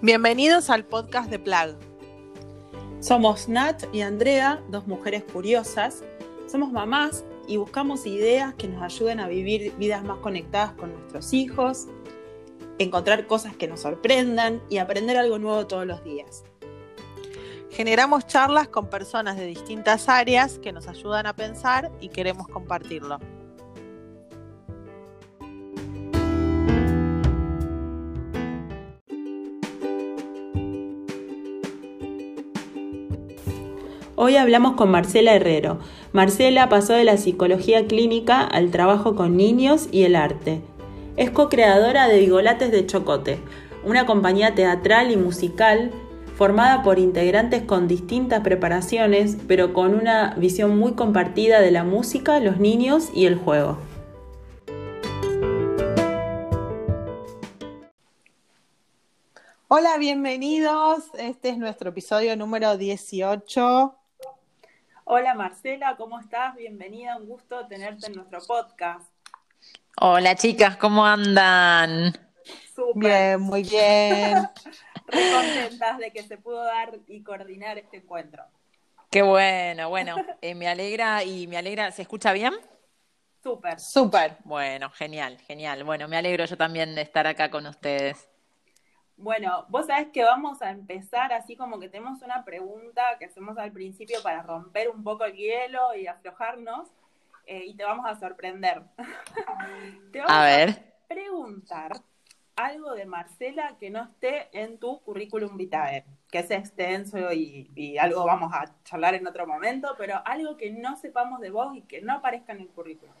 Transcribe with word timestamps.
Bienvenidos 0.00 0.70
al 0.70 0.84
podcast 0.84 1.28
de 1.28 1.40
Plag. 1.40 1.74
Somos 3.00 3.48
Nat 3.48 3.82
y 3.92 4.02
Andrea, 4.02 4.62
dos 4.68 4.86
mujeres 4.86 5.24
curiosas. 5.24 6.04
Somos 6.46 6.70
mamás 6.70 7.24
y 7.48 7.56
buscamos 7.56 8.06
ideas 8.06 8.54
que 8.54 8.68
nos 8.68 8.80
ayuden 8.80 9.18
a 9.18 9.26
vivir 9.26 9.74
vidas 9.76 10.04
más 10.04 10.18
conectadas 10.18 10.70
con 10.74 10.92
nuestros 10.92 11.32
hijos, 11.32 11.88
encontrar 12.78 13.26
cosas 13.26 13.56
que 13.56 13.66
nos 13.66 13.80
sorprendan 13.80 14.62
y 14.70 14.78
aprender 14.78 15.16
algo 15.16 15.40
nuevo 15.40 15.66
todos 15.66 15.84
los 15.84 16.04
días. 16.04 16.44
Generamos 17.72 18.24
charlas 18.28 18.68
con 18.68 18.88
personas 18.88 19.36
de 19.36 19.46
distintas 19.46 20.08
áreas 20.08 20.60
que 20.60 20.70
nos 20.70 20.86
ayudan 20.86 21.26
a 21.26 21.34
pensar 21.34 21.90
y 22.00 22.10
queremos 22.10 22.46
compartirlo. 22.46 23.18
Hoy 34.20 34.34
hablamos 34.34 34.72
con 34.72 34.90
Marcela 34.90 35.32
Herrero. 35.32 35.78
Marcela 36.12 36.68
pasó 36.68 36.92
de 36.94 37.04
la 37.04 37.18
psicología 37.18 37.86
clínica 37.86 38.40
al 38.40 38.72
trabajo 38.72 39.14
con 39.14 39.36
niños 39.36 39.88
y 39.92 40.02
el 40.02 40.16
arte. 40.16 40.60
Es 41.16 41.30
co-creadora 41.30 42.08
de 42.08 42.18
Vigolates 42.18 42.72
de 42.72 42.84
Chocote, 42.84 43.38
una 43.84 44.06
compañía 44.06 44.56
teatral 44.56 45.12
y 45.12 45.16
musical 45.16 45.92
formada 46.34 46.82
por 46.82 46.98
integrantes 46.98 47.62
con 47.62 47.86
distintas 47.86 48.40
preparaciones, 48.40 49.36
pero 49.46 49.72
con 49.72 49.94
una 49.94 50.34
visión 50.36 50.76
muy 50.76 50.94
compartida 50.94 51.60
de 51.60 51.70
la 51.70 51.84
música, 51.84 52.40
los 52.40 52.58
niños 52.58 53.10
y 53.14 53.26
el 53.26 53.36
juego. 53.36 53.78
Hola, 59.68 59.96
bienvenidos. 59.96 61.04
Este 61.16 61.50
es 61.50 61.58
nuestro 61.58 61.90
episodio 61.90 62.36
número 62.36 62.76
18. 62.76 63.94
Hola 65.10 65.32
Marcela, 65.32 65.96
¿cómo 65.96 66.20
estás? 66.20 66.54
Bienvenida, 66.54 67.16
un 67.16 67.26
gusto 67.26 67.66
tenerte 67.66 68.08
en 68.08 68.12
nuestro 68.12 68.40
podcast. 68.46 69.10
Hola 70.02 70.34
chicas, 70.34 70.76
¿cómo 70.76 71.06
andan? 71.06 72.12
Súper. 72.74 72.94
Bien, 72.94 73.40
muy 73.40 73.62
bien. 73.62 74.34
Muy 75.10 75.22
contentas 75.32 75.96
de 75.96 76.10
que 76.10 76.22
se 76.24 76.36
pudo 76.36 76.62
dar 76.62 76.98
y 77.06 77.22
coordinar 77.22 77.78
este 77.78 77.96
encuentro. 77.96 78.44
Qué 79.10 79.22
bueno, 79.22 79.88
bueno, 79.88 80.16
eh, 80.42 80.54
me 80.54 80.68
alegra 80.68 81.24
y 81.24 81.46
me 81.46 81.56
alegra, 81.56 81.90
¿se 81.90 82.02
escucha 82.02 82.34
bien? 82.34 82.52
Súper. 83.42 83.80
Súper. 83.80 84.36
Bueno, 84.44 84.90
genial, 84.90 85.38
genial. 85.38 85.84
Bueno, 85.84 86.06
me 86.06 86.18
alegro 86.18 86.44
yo 86.44 86.58
también 86.58 86.94
de 86.94 87.00
estar 87.00 87.26
acá 87.26 87.50
con 87.50 87.64
ustedes. 87.64 88.28
Bueno, 89.18 89.66
vos 89.68 89.86
sabés 89.86 90.08
que 90.12 90.22
vamos 90.22 90.62
a 90.62 90.70
empezar 90.70 91.32
así 91.32 91.56
como 91.56 91.80
que 91.80 91.88
tenemos 91.88 92.22
una 92.22 92.44
pregunta 92.44 93.02
que 93.18 93.24
hacemos 93.24 93.58
al 93.58 93.72
principio 93.72 94.22
para 94.22 94.42
romper 94.42 94.88
un 94.88 95.02
poco 95.02 95.24
el 95.24 95.34
hielo 95.34 95.92
y 95.96 96.06
aflojarnos 96.06 96.88
eh, 97.44 97.64
y 97.66 97.74
te 97.74 97.82
vamos 97.82 98.06
a 98.06 98.14
sorprender. 98.14 98.82
te 100.12 100.20
vamos 100.20 100.32
a 100.32 100.44
ver. 100.44 100.70
A 100.70 101.08
preguntar 101.08 101.92
algo 102.54 102.94
de 102.94 103.06
Marcela 103.06 103.76
que 103.80 103.90
no 103.90 104.04
esté 104.04 104.48
en 104.52 104.78
tu 104.78 105.00
currículum 105.00 105.56
vitae, 105.56 106.04
que 106.30 106.38
es 106.38 106.50
extenso 106.52 107.32
y, 107.32 107.72
y, 107.74 107.98
algo 107.98 108.24
vamos 108.24 108.52
a 108.54 108.72
charlar 108.84 109.16
en 109.16 109.26
otro 109.26 109.48
momento, 109.48 109.96
pero 109.98 110.22
algo 110.24 110.56
que 110.56 110.70
no 110.70 110.96
sepamos 110.96 111.40
de 111.40 111.50
vos 111.50 111.76
y 111.76 111.82
que 111.82 112.00
no 112.02 112.14
aparezca 112.14 112.52
en 112.52 112.60
el 112.60 112.68
currículum. 112.68 113.14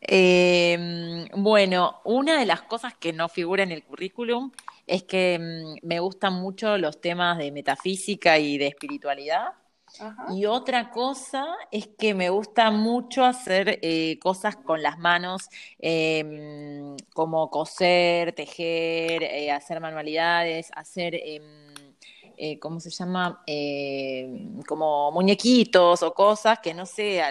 Eh, 0.00 1.28
bueno, 1.36 2.00
una 2.04 2.38
de 2.38 2.46
las 2.46 2.62
cosas 2.62 2.94
que 2.94 3.12
no 3.12 3.28
figura 3.28 3.62
en 3.62 3.70
el 3.70 3.84
currículum 3.84 4.50
es 4.86 5.04
que 5.04 5.38
mm, 5.38 5.86
me 5.86 6.00
gustan 6.00 6.34
mucho 6.34 6.78
los 6.78 7.00
temas 7.00 7.38
de 7.38 7.52
metafísica 7.52 8.38
y 8.38 8.58
de 8.58 8.68
espiritualidad. 8.68 9.54
Y 10.30 10.46
otra 10.46 10.90
cosa 10.90 11.44
es 11.70 11.86
que 11.86 12.14
me 12.14 12.30
gusta 12.30 12.70
mucho 12.70 13.24
hacer 13.24 13.78
eh, 13.82 14.18
cosas 14.20 14.56
con 14.56 14.82
las 14.82 14.98
manos, 14.98 15.48
em, 15.78 16.96
como 17.12 17.50
coser, 17.50 18.32
tejer, 18.32 19.22
eh, 19.22 19.50
hacer 19.50 19.80
manualidades, 19.80 20.70
hacer, 20.74 21.14
em, 21.14 21.42
eh, 22.38 22.58
¿cómo 22.58 22.80
se 22.80 22.90
llama? 22.90 23.42
Em, 23.46 24.62
como 24.62 25.12
muñequitos 25.12 26.02
o 26.02 26.14
cosas 26.14 26.58
que 26.60 26.72
no 26.72 26.86
sé, 26.86 27.22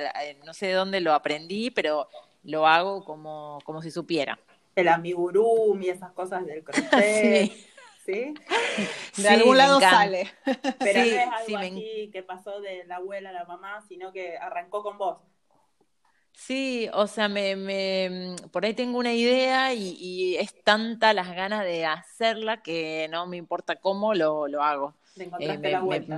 no 0.46 0.54
sé 0.54 0.68
de 0.68 0.74
dónde 0.74 1.02
lo 1.02 1.14
aprendí, 1.14 1.72
pero 1.72 2.08
lo 2.44 2.68
hago 2.68 3.04
como, 3.04 3.60
como 3.66 3.82
si 3.82 3.90
supiera 3.92 4.38
el 4.76 4.88
amigurumi, 4.88 5.90
esas 5.90 6.12
cosas 6.12 6.46
del 6.46 6.64
crochet. 6.64 7.52
¿Sí? 8.06 8.34
De 9.18 9.30
algún 9.30 9.58
lado 9.58 9.80
sale. 9.80 10.32
Pero 10.80 11.00
no 11.00 11.06
es 11.06 11.20
algo 11.20 11.58
así 11.58 12.10
que 12.12 12.24
pasó 12.24 12.60
de 12.60 12.84
la 12.86 12.96
abuela 12.96 13.30
a 13.30 13.34
la 13.34 13.46
mamá, 13.46 13.80
sino 13.88 14.12
que 14.12 14.38
arrancó 14.38 14.82
con 14.82 14.98
vos. 14.98 15.20
Sí, 16.34 16.90
o 16.94 17.06
sea, 17.06 17.28
me, 17.30 17.56
me, 17.56 18.36
por 18.52 18.66
ahí 18.66 18.74
tengo 18.74 18.98
una 18.98 19.14
idea 19.14 19.74
y, 19.74 20.36
es 20.38 20.64
tanta 20.64 21.14
las 21.14 21.36
ganas 21.36 21.64
de 21.64 21.86
hacerla 21.86 22.64
que 22.64 23.08
no 23.12 23.28
me 23.28 23.38
importa 23.38 23.76
cómo 23.76 24.16
lo, 24.16 24.48
lo 24.48 24.64
hago. 24.64 24.96
encontraste 25.16 25.68
eh, 25.68 25.72
la 25.72 25.82
vuelta. 25.82 26.18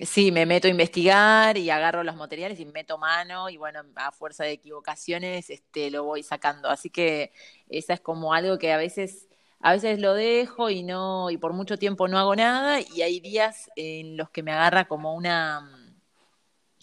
Sí, 0.00 0.30
me 0.30 0.46
meto 0.46 0.68
a 0.68 0.70
investigar 0.70 1.58
y 1.58 1.70
agarro 1.70 2.04
los 2.04 2.14
materiales 2.14 2.60
y 2.60 2.66
meto 2.66 2.98
mano 2.98 3.48
y 3.50 3.56
bueno, 3.56 3.82
a 3.96 4.12
fuerza 4.12 4.44
de 4.44 4.52
equivocaciones 4.52 5.50
este, 5.50 5.90
lo 5.90 6.04
voy 6.04 6.22
sacando. 6.22 6.68
Así 6.68 6.88
que 6.88 7.32
esa 7.68 7.94
es 7.94 8.00
como 8.00 8.32
algo 8.32 8.58
que 8.58 8.72
a 8.72 8.76
veces, 8.76 9.28
a 9.60 9.72
veces 9.72 9.98
lo 9.98 10.14
dejo 10.14 10.70
y 10.70 10.84
no, 10.84 11.30
y 11.30 11.36
por 11.38 11.52
mucho 11.52 11.78
tiempo 11.78 12.06
no 12.06 12.18
hago 12.18 12.36
nada 12.36 12.78
y 12.80 13.02
hay 13.02 13.18
días 13.20 13.70
en 13.74 14.16
los 14.16 14.30
que 14.30 14.44
me 14.44 14.52
agarra 14.52 14.86
como 14.86 15.14
una 15.14 15.68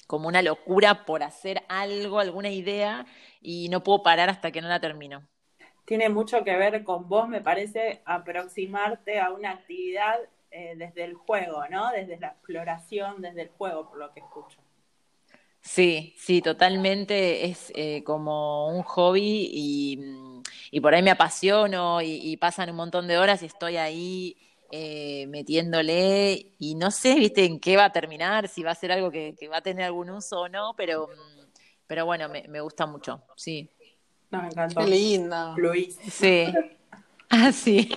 como 0.08 0.28
una 0.28 0.42
locura 0.42 1.06
por 1.06 1.24
hacer 1.24 1.64
algo, 1.68 2.20
alguna 2.20 2.50
idea, 2.50 3.06
y 3.42 3.70
no 3.70 3.84
puedo 3.84 4.04
parar 4.04 4.30
hasta 4.30 4.52
que 4.52 4.62
no 4.62 4.68
la 4.68 4.80
termino. 4.80 5.28
Tiene 5.86 6.10
mucho 6.10 6.44
que 6.44 6.56
ver 6.58 6.84
con 6.84 7.08
vos, 7.08 7.28
me 7.28 7.42
parece, 7.42 8.02
aproximarte 8.06 9.20
a 9.20 9.32
una 9.32 9.52
actividad 9.52 10.20
eh, 10.58 10.74
desde 10.78 11.04
el 11.04 11.16
juego, 11.16 11.68
¿no? 11.70 11.92
Desde 11.92 12.18
la 12.18 12.28
exploración, 12.28 13.22
desde 13.22 13.42
el 13.42 13.50
juego, 13.50 13.90
por 13.90 13.98
lo 13.98 14.14
que 14.14 14.22
escucho. 14.22 14.58
Sí, 15.60 16.16
sí, 16.18 16.42
totalmente 16.42 17.44
es 17.44 17.74
eh, 17.76 18.06
como 18.06 18.70
un 18.70 18.82
hobby 18.84 19.50
y, 19.52 20.80
por 20.80 20.96
ahí 20.96 21.04
me 21.04 21.12
apasiono 21.12 22.02
y, 22.02 22.38
pasan 22.38 22.70
un 22.70 22.78
montón 22.78 23.06
de 23.06 23.18
horas 23.18 23.44
y 23.44 23.48
estoy 23.48 23.76
ahí 23.76 24.38
eh, 24.72 25.28
metiéndole 25.28 26.54
y 26.58 26.76
no 26.76 26.90
sé, 26.90 27.16
viste, 27.16 27.44
en 27.44 27.60
qué 27.60 27.76
va 27.76 27.86
a 27.86 27.92
terminar, 27.92 28.48
si 28.48 28.64
va 28.64 28.72
a 28.72 28.76
ser 28.76 28.94
algo 28.94 29.12
que, 29.12 29.36
va 29.52 29.58
a 29.58 29.62
tener 29.62 29.84
algún 29.84 30.10
uso 30.10 30.40
o 30.40 30.48
no, 30.48 30.74
pero, 30.78 31.10
pero 31.86 32.06
bueno, 32.06 32.30
me, 32.30 32.62
gusta 32.62 32.86
mucho, 32.86 33.24
sí. 33.36 33.70
No, 34.32 34.42
me 34.42 34.48
encantó. 34.48 34.80
Qué 34.80 34.88
lindo. 34.88 35.58
Luis. 35.58 35.98
Sí. 36.10 36.46
Ah, 37.28 37.52
sí. 37.52 37.90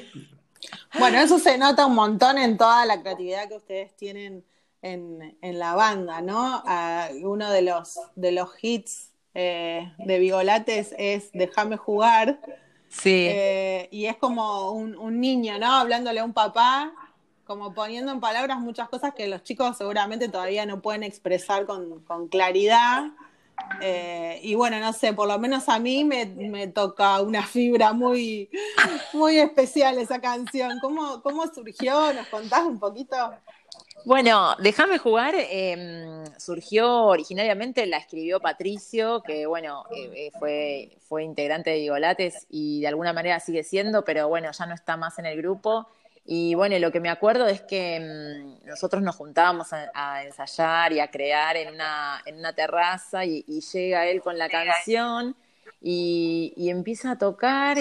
Bueno, 0.98 1.18
eso 1.18 1.38
se 1.38 1.58
nota 1.58 1.86
un 1.86 1.94
montón 1.94 2.38
en 2.38 2.56
toda 2.56 2.84
la 2.86 3.00
creatividad 3.00 3.48
que 3.48 3.56
ustedes 3.56 3.96
tienen 3.96 4.44
en, 4.82 5.58
la 5.58 5.74
banda, 5.74 6.20
¿no? 6.20 6.62
Ah, 6.66 7.08
uno 7.22 7.50
de 7.50 7.62
los, 7.62 7.98
de 8.14 8.32
los 8.32 8.50
hits 8.60 9.12
eh, 9.34 9.92
de 9.98 10.18
Vigolates 10.18 10.94
es 10.98 11.30
Déjame 11.32 11.76
jugar. 11.76 12.40
Sí. 12.88 13.26
Eh, 13.28 13.88
y 13.90 14.06
es 14.06 14.16
como 14.16 14.72
un, 14.72 15.20
niño, 15.20 15.58
¿no? 15.58 15.72
Hablándole 15.72 16.20
a 16.20 16.24
un 16.24 16.32
papá, 16.32 16.92
como 17.44 17.74
poniendo 17.74 18.12
en 18.12 18.20
palabras 18.20 18.58
muchas 18.60 18.88
cosas 18.88 19.14
que 19.14 19.28
los 19.28 19.42
chicos 19.42 19.76
seguramente 19.76 20.28
todavía 20.28 20.64
no 20.64 20.80
pueden 20.80 21.02
expresar 21.02 21.66
con, 21.66 22.00
con 22.04 22.28
claridad. 22.28 23.10
Eh, 23.80 24.40
y 24.42 24.54
bueno, 24.54 24.80
no 24.80 24.92
sé, 24.92 25.12
por 25.12 25.28
lo 25.28 25.38
menos 25.38 25.68
a 25.68 25.78
mí 25.78 26.04
me, 26.04 26.66
toca 26.68 27.20
una 27.20 27.46
fibra 27.46 27.92
muy, 27.92 28.50
muy 29.12 29.38
especial 29.38 29.98
esa 29.98 30.20
canción. 30.20 30.78
¿Cómo, 30.80 31.22
¿Cómo 31.22 31.46
surgió? 31.46 32.12
¿Nos 32.12 32.26
contás 32.28 32.64
un 32.64 32.78
poquito? 32.78 33.16
Bueno, 34.04 34.56
Déjame 34.58 34.98
jugar 34.98 35.34
em, 35.36 36.24
surgió 36.38 37.04
originariamente, 37.04 37.86
la 37.86 37.98
escribió 37.98 38.40
Patricio, 38.40 39.22
que 39.22 39.46
bueno, 39.46 39.84
eh, 39.90 40.10
eh, 40.14 40.30
fue, 40.38 40.96
fue 41.08 41.24
integrante 41.24 41.70
de 41.70 41.80
Vigolates 41.80 42.46
y 42.48 42.80
de 42.80 42.88
alguna 42.88 43.12
manera 43.12 43.40
sigue 43.40 43.64
siendo, 43.64 44.04
pero 44.04 44.28
bueno, 44.28 44.50
ya 44.50 44.66
no 44.66 44.74
está 44.74 44.96
más 44.96 45.18
en 45.18 45.26
el 45.26 45.36
grupo. 45.36 45.88
Y 46.30 46.54
bueno, 46.54 46.78
lo 46.78 46.92
que 46.92 47.00
me 47.00 47.08
acuerdo 47.08 47.46
es 47.46 47.62
que 47.62 47.98
mm, 47.98 48.66
nosotros 48.66 49.02
nos 49.02 49.16
juntábamos 49.16 49.68
a, 49.72 50.22
ensayar 50.22 50.92
y 50.92 51.00
a 51.00 51.10
crear 51.10 51.56
en 51.56 51.72
una, 51.72 52.20
en 52.26 52.36
una 52.36 52.52
terraza 52.52 53.24
y, 53.24 53.42
llega 53.42 54.06
él 54.06 54.20
con 54.20 54.36
la 54.36 54.50
canción 54.50 55.34
y, 55.80 56.68
empieza 56.68 57.12
a 57.12 57.18
tocar 57.18 57.78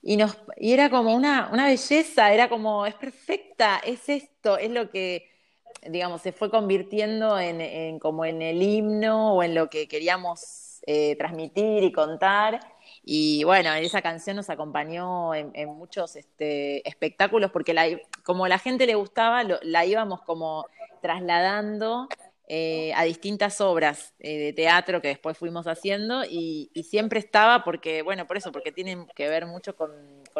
y, 0.00 0.16
nos, 0.16 0.38
y 0.58 0.72
era 0.74 0.90
como 0.90 1.12
una, 1.12 1.48
una 1.52 1.66
belleza, 1.66 2.32
era 2.32 2.48
como, 2.48 2.86
es 2.86 2.94
perfecta, 2.94 3.80
es 3.84 4.08
esto, 4.08 4.56
es 4.56 4.70
lo 4.70 4.88
que, 4.88 5.28
digamos, 5.88 6.22
se 6.22 6.30
fue 6.30 6.50
convirtiendo 6.50 7.36
en, 7.36 7.98
como 7.98 8.24
en 8.24 8.42
el 8.42 8.62
himno 8.62 9.34
o 9.34 9.42
en 9.42 9.56
lo 9.56 9.68
que 9.68 9.88
queríamos 9.88 10.82
eh, 10.86 11.16
transmitir 11.16 11.82
y 11.82 11.90
contar. 11.90 12.60
Y 13.02 13.44
bueno, 13.44 13.72
esa 13.74 14.02
canción 14.02 14.36
nos 14.36 14.50
acompañó 14.50 15.34
en, 15.34 15.68
muchos 15.68 16.16
este, 16.16 16.86
espectáculos 16.88 17.50
porque 17.50 17.72
la, 17.74 17.86
como 18.24 18.46
la 18.46 18.58
gente 18.58 18.86
le 18.86 18.94
gustaba, 18.94 19.42
la 19.62 19.86
íbamos 19.86 20.22
como 20.22 20.66
trasladando 21.00 22.08
eh, 22.52 22.92
a 22.96 23.04
distintas 23.04 23.60
obras 23.60 24.12
eh, 24.18 24.36
de 24.38 24.52
teatro 24.52 25.00
que 25.00 25.06
después 25.06 25.38
fuimos 25.38 25.68
haciendo 25.68 26.24
y, 26.24 26.72
siempre 26.82 27.20
estaba 27.20 27.62
porque, 27.62 28.02
bueno, 28.02 28.26
por 28.26 28.36
eso, 28.36 28.50
porque 28.50 28.72
tienen 28.72 29.06
que 29.14 29.28
ver 29.28 29.46
mucho 29.46 29.76
con, 29.76 29.92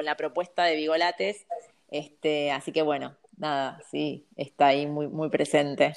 la 0.02 0.16
propuesta 0.16 0.64
de 0.64 0.74
Vigolates, 0.74 1.46
este, 1.90 2.50
así 2.50 2.72
que 2.72 2.82
bueno, 2.82 3.16
nada, 3.36 3.80
sí, 3.90 4.26
está 4.34 4.68
ahí 4.68 4.86
muy, 4.86 5.06
muy 5.06 5.28
presente. 5.28 5.94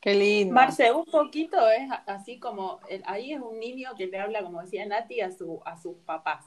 Qué 0.00 0.14
lindo. 0.14 0.54
Marce, 0.54 0.92
un 0.92 1.04
poquito 1.04 1.68
es 1.70 1.88
así 2.06 2.38
como, 2.38 2.80
ahí 3.04 3.32
es 3.32 3.40
un 3.40 3.58
niño 3.58 3.90
que 3.96 4.06
le 4.06 4.18
habla, 4.18 4.42
como 4.42 4.62
decía 4.62 4.86
Nati, 4.86 5.20
a, 5.20 5.30
su, 5.30 5.60
a 5.64 5.76
sus 5.76 5.96
papás. 6.06 6.46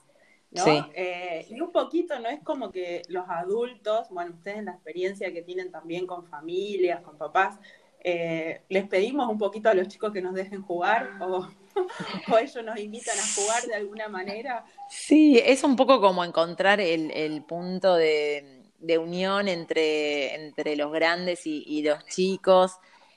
¿no? 0.51 0.65
Eh, 0.93 1.47
y 1.49 1.59
un 1.61 1.71
poquito 1.71 2.19
no 2.19 2.29
es 2.29 2.41
como 2.41 2.71
que 2.71 3.01
los 3.07 3.27
adultos, 3.27 4.09
bueno, 4.09 4.35
ustedes 4.35 4.59
en 4.59 4.65
la 4.65 4.73
experiencia 4.73 5.31
que 5.33 5.41
tienen 5.41 5.71
también 5.71 6.05
con 6.05 6.25
familias, 6.27 7.01
con 7.01 7.17
papás, 7.17 7.59
eh, 8.05 8.61
les 8.67 8.87
pedimos 8.87 9.29
un 9.29 9.37
poquito 9.37 9.69
a 9.69 9.73
los 9.73 9.87
chicos 9.87 10.11
que 10.11 10.21
nos 10.21 10.33
dejen 10.33 10.61
jugar 10.61 11.11
o, 11.21 11.47
ellos 12.39 12.63
nos 12.63 12.77
invitan 12.77 13.17
a 13.17 13.35
jugar 13.35 13.63
de 13.63 13.75
alguna 13.75 14.09
manera. 14.09 14.65
Sí, 14.89 15.41
es 15.43 15.63
un 15.63 15.75
poco 15.75 16.01
como 16.01 16.23
encontrar 16.23 16.81
el, 16.81 17.43
punto 17.47 17.95
de, 17.95 18.61
unión 18.99 19.47
entre, 19.47 20.35
entre 20.35 20.75
los 20.75 20.91
grandes 20.91 21.47
y, 21.47 21.81
los 21.81 22.05
chicos, 22.05 22.73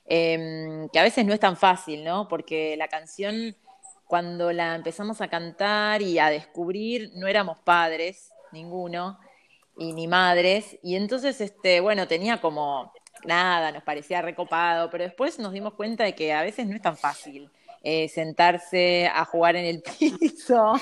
em, 0.07 0.89
que 0.89 0.99
a 0.99 1.03
veces 1.03 1.25
no 1.25 1.33
es 1.35 1.41
tan 1.41 1.57
fácil, 1.57 2.05
¿no? 2.05 2.29
Porque 2.29 2.77
la 2.77 2.89
canción, 2.89 3.57
cuando 4.07 4.53
la 4.53 4.75
empezamos 4.75 5.21
a 5.21 5.29
cantar 5.29 6.03
y 6.03 6.19
a 6.19 6.31
descubrir, 6.31 7.13
no 7.15 7.27
éramos 7.27 7.59
padres, 7.61 8.31
ninguno, 8.53 9.19
y 9.79 9.93
ni 9.93 10.07
madres, 10.07 10.79
y 10.83 10.97
entonces, 10.97 11.41
este, 11.41 11.81
bueno, 11.81 12.09
tenía 12.09 12.41
como 12.41 12.93
nada, 13.25 13.73
nos 13.73 13.83
parecía 13.83 14.23
recopado, 14.23 14.91
pero 14.91 15.05
después 15.05 15.39
nos 15.39 15.53
dimos 15.53 15.75
cuenta 15.75 16.05
de 16.05 16.15
que 16.15 16.33
a 16.33 16.43
veces 16.43 16.67
no 16.67 16.75
es 16.75 16.83
tan 16.83 16.97
fácil 16.97 17.51
eh, 17.83 18.09
sentarse 18.09 19.07
a 19.07 19.25
jugar 19.25 19.57
en 19.57 19.65
el 19.65 19.83
piso. 20.21 20.75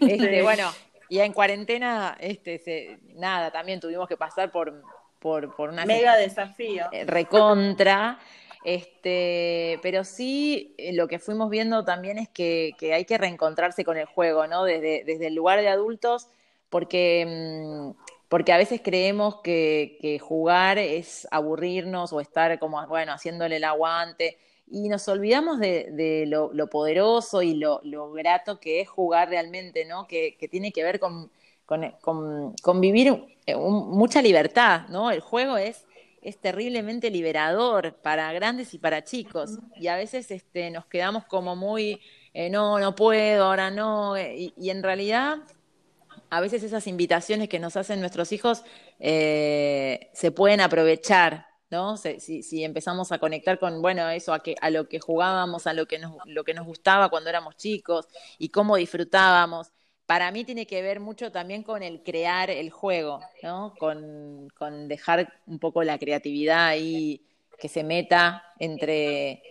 Este, 0.00 0.42
bueno, 0.42 0.70
y 1.08 1.18
en 1.18 1.32
cuarentena, 1.32 2.16
este, 2.20 2.98
nada, 3.14 3.50
también 3.50 3.80
tuvimos 3.80 4.08
que 4.08 4.16
pasar 4.16 4.50
por, 4.50 4.82
por, 5.18 5.54
por 5.54 5.70
una... 5.70 5.84
Mega 5.84 6.16
desafío. 6.16 6.86
Eh, 6.92 7.04
recontra. 7.04 8.18
Este, 8.66 9.78
pero 9.82 10.02
sí, 10.02 10.74
eh, 10.76 10.92
lo 10.92 11.06
que 11.06 11.20
fuimos 11.20 11.50
viendo 11.50 11.84
también 11.84 12.18
es 12.18 12.28
que, 12.28 12.74
hay 12.92 13.04
que 13.04 13.16
reencontrarse 13.16 13.84
con 13.84 13.96
el 13.96 14.06
juego, 14.06 14.46
¿no? 14.48 14.64
Desde, 14.64 15.04
desde 15.04 15.28
el 15.28 15.34
lugar 15.34 15.60
de 15.60 15.68
adultos, 15.68 16.28
porque 16.68 17.94
mm, 17.94 18.16
porque 18.28 18.52
a 18.52 18.56
veces 18.56 18.80
creemos 18.82 19.40
que, 19.42 20.18
jugar 20.20 20.78
es 20.78 21.28
aburrirnos 21.30 22.12
o 22.12 22.20
estar 22.20 22.58
como, 22.58 22.84
bueno, 22.88 23.12
haciéndole 23.12 23.56
el 23.56 23.64
aguante, 23.64 24.38
y 24.68 24.88
nos 24.88 25.06
olvidamos 25.06 25.60
de, 25.60 26.24
lo, 26.26 26.66
poderoso 26.68 27.42
y 27.42 27.54
lo, 27.54 27.80
grato 28.12 28.58
que 28.58 28.80
es 28.80 28.88
jugar 28.88 29.28
realmente, 29.28 29.84
¿no? 29.84 30.06
Que, 30.08 30.36
tiene 30.50 30.72
que 30.72 30.82
ver 30.82 30.98
con, 30.98 31.30
con, 31.66 32.80
vivir 32.80 33.24
eh, 33.46 33.56
mucha 33.56 34.20
libertad, 34.22 34.88
¿no? 34.88 35.10
El 35.12 35.20
juego 35.20 35.56
es, 35.56 35.86
es 36.28 36.40
terriblemente 36.40 37.10
liberador 37.10 37.94
para 38.02 38.32
grandes 38.32 38.74
y 38.74 38.78
para 38.78 39.04
chicos, 39.04 39.58
y 39.76 39.86
a 39.86 39.96
veces 39.96 40.30
este, 40.30 40.70
nos 40.70 40.86
quedamos 40.86 41.24
como 41.24 41.56
muy, 41.56 42.00
eh, 42.34 42.50
no, 42.50 42.78
no 42.78 42.94
puedo, 42.94 43.44
ahora 43.44 43.70
no, 43.70 44.16
eh, 44.16 44.52
y 44.56 44.70
en 44.70 44.82
realidad 44.82 45.38
a 46.30 46.40
veces 46.40 46.62
esas 46.62 46.86
invitaciones 46.86 47.48
que 47.48 47.58
nos 47.58 47.76
hacen 47.76 48.00
nuestros 48.00 48.32
hijos 48.32 48.62
eh, 48.98 50.10
se 50.12 50.30
pueden 50.32 50.60
aprovechar, 50.60 51.46
¿no? 51.70 51.96
Si, 51.96 52.64
empezamos 52.64 53.12
a 53.12 53.18
conectar 53.18 53.58
con, 53.58 53.82
bueno, 53.82 54.08
eso, 54.10 54.32
a, 54.32 54.42
que, 54.42 54.54
a 54.60 54.70
lo 54.70 54.88
que 54.88 55.00
jugábamos, 55.00 55.66
a 55.66 55.72
lo 55.72 55.86
que, 55.86 55.98
nos, 55.98 56.14
lo 56.26 56.44
que 56.44 56.54
nos 56.54 56.66
gustaba 56.66 57.08
cuando 57.08 57.30
éramos 57.30 57.56
chicos 57.56 58.06
y 58.38 58.48
cómo 58.48 58.76
disfrutábamos. 58.76 59.72
Para 60.06 60.30
mí 60.30 60.44
tiene 60.44 60.66
que 60.66 60.82
ver 60.82 61.00
mucho 61.00 61.32
también 61.32 61.62
con 61.62 61.82
el 61.82 62.02
crear 62.02 62.50
el 62.50 62.70
juego, 62.70 63.20
¿no? 63.42 63.74
Con, 63.78 64.48
dejar 64.88 65.32
un 65.46 65.58
poco 65.58 65.82
la 65.82 65.98
creatividad 65.98 66.66
ahí 66.66 67.22
que 67.58 67.68
se 67.68 67.82
meta 67.82 68.44
entre, 68.58 69.42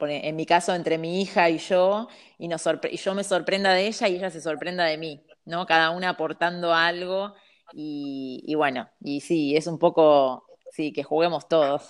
en 0.00 0.34
mi 0.36 0.46
caso, 0.46 0.74
entre 0.74 0.98
mi 0.98 1.22
hija 1.22 1.48
y 1.48 1.58
yo, 1.58 2.08
y, 2.38 2.48
nos 2.48 2.64
y 2.90 2.96
yo 2.96 3.14
me 3.14 3.22
sorprenda 3.22 3.72
de 3.72 3.86
ella 3.86 4.08
y 4.08 4.16
ella 4.16 4.30
se 4.30 4.40
sorprenda 4.40 4.84
de 4.84 4.98
mí. 4.98 5.24
¿no? 5.44 5.66
Cada 5.66 5.90
una 5.90 6.10
aportando 6.10 6.72
algo 6.72 7.34
y, 7.72 8.54
bueno, 8.56 8.88
y 9.00 9.20
sí, 9.20 9.56
es 9.56 9.66
un 9.66 9.78
poco, 9.78 10.44
sí, 10.72 10.92
que 10.92 11.02
juguemos 11.02 11.48
todos. 11.48 11.88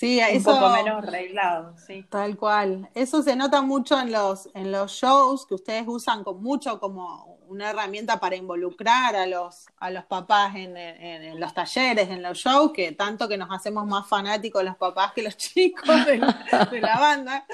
Sí, 0.00 0.18
un 0.34 0.42
poco 0.42 0.70
menos 0.70 1.04
arreglado, 1.04 1.76
sí. 1.76 2.06
Tal 2.08 2.38
cual. 2.38 2.88
Eso 2.94 3.22
se 3.22 3.36
nota 3.36 3.60
mucho 3.60 4.00
en 4.00 4.10
los, 4.10 4.48
en 4.54 4.72
los 4.72 4.92
shows 4.92 5.44
que 5.44 5.54
ustedes 5.54 5.84
usan 5.86 6.24
con 6.24 6.42
mucho 6.42 6.80
como 6.80 7.38
una 7.48 7.68
herramienta 7.68 8.18
para 8.18 8.34
involucrar 8.34 9.14
a 9.14 9.26
los, 9.26 9.66
a 9.76 9.90
los 9.90 10.06
papás 10.06 10.54
en, 10.56 11.38
los 11.38 11.52
talleres, 11.52 12.08
en 12.08 12.22
los 12.22 12.38
shows, 12.38 12.72
que 12.72 12.92
tanto 12.92 13.28
que 13.28 13.36
nos 13.36 13.50
hacemos 13.50 13.86
más 13.86 14.08
fanáticos 14.08 14.64
los 14.64 14.76
papás 14.78 15.12
que 15.12 15.22
los 15.22 15.36
chicos 15.36 16.06
de 16.06 16.16
la, 16.16 16.98
banda. 16.98 17.44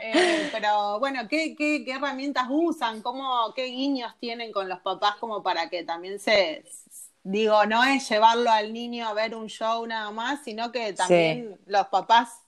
Eh, 0.00 0.50
pero 0.52 1.00
bueno, 1.00 1.26
¿qué, 1.26 1.56
¿qué, 1.56 1.84
herramientas 1.90 2.46
usan? 2.48 3.02
¿Cómo, 3.02 3.52
¿Qué 3.56 3.64
guiños 3.64 4.14
tienen 4.20 4.52
con 4.52 4.68
los 4.68 4.78
papás 4.82 5.16
como 5.16 5.42
para 5.42 5.68
que 5.68 5.82
también 5.82 6.20
se, 6.20 6.62
digo, 7.30 7.66
no 7.66 7.84
es 7.84 8.08
llevarlo 8.08 8.50
al 8.50 8.72
niño 8.72 9.06
a 9.06 9.12
ver 9.12 9.34
un 9.34 9.48
show 9.48 9.86
nada 9.86 10.10
más, 10.10 10.42
sino 10.44 10.72
que 10.72 10.94
también 10.94 11.60
los 11.66 11.86
papás 11.88 12.40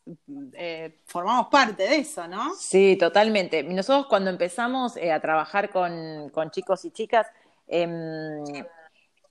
eh, 0.55 1.01
formamos 1.05 1.49
parte 1.49 1.83
de 1.83 1.97
eso, 1.99 2.27
¿no? 2.27 2.55
Sí, 2.55 2.97
totalmente. 2.97 3.63
Nosotros 3.63 4.07
cuando 4.07 4.31
empezamos 4.31 4.97
eh, 4.97 5.13
a 5.13 5.21
trabajar 5.21 5.69
con, 5.69 6.31
chicos 6.51 6.85
y 6.87 6.93
chicas, 6.93 7.27
em, 7.67 8.43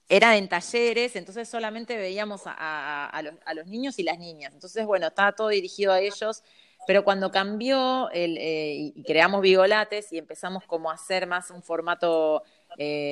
era 0.07 0.37
en 0.37 0.47
talleres, 0.47 1.15
entonces 1.15 1.49
solamente 1.49 1.97
veíamos 1.97 2.43
a, 2.45 3.21
los, 3.55 3.65
niños 3.65 3.97
y 3.97 4.03
las 4.03 4.19
niñas. 4.19 4.53
Entonces, 4.53 4.85
bueno, 4.85 5.07
estaba 5.07 5.31
todo 5.31 5.47
dirigido 5.47 5.93
a 5.93 5.99
ellos, 5.99 6.43
pero 6.85 7.03
cuando 7.03 7.31
cambió 7.31 8.11
el, 8.11 8.37
eh, 8.37 8.93
y 8.95 9.03
creamos 9.03 9.41
Vigolates 9.41 10.13
y 10.13 10.19
empezamos 10.19 10.63
como 10.65 10.91
a 10.91 10.93
hacer 10.93 11.25
más 11.25 11.49
un 11.49 11.63
formato 11.63 12.43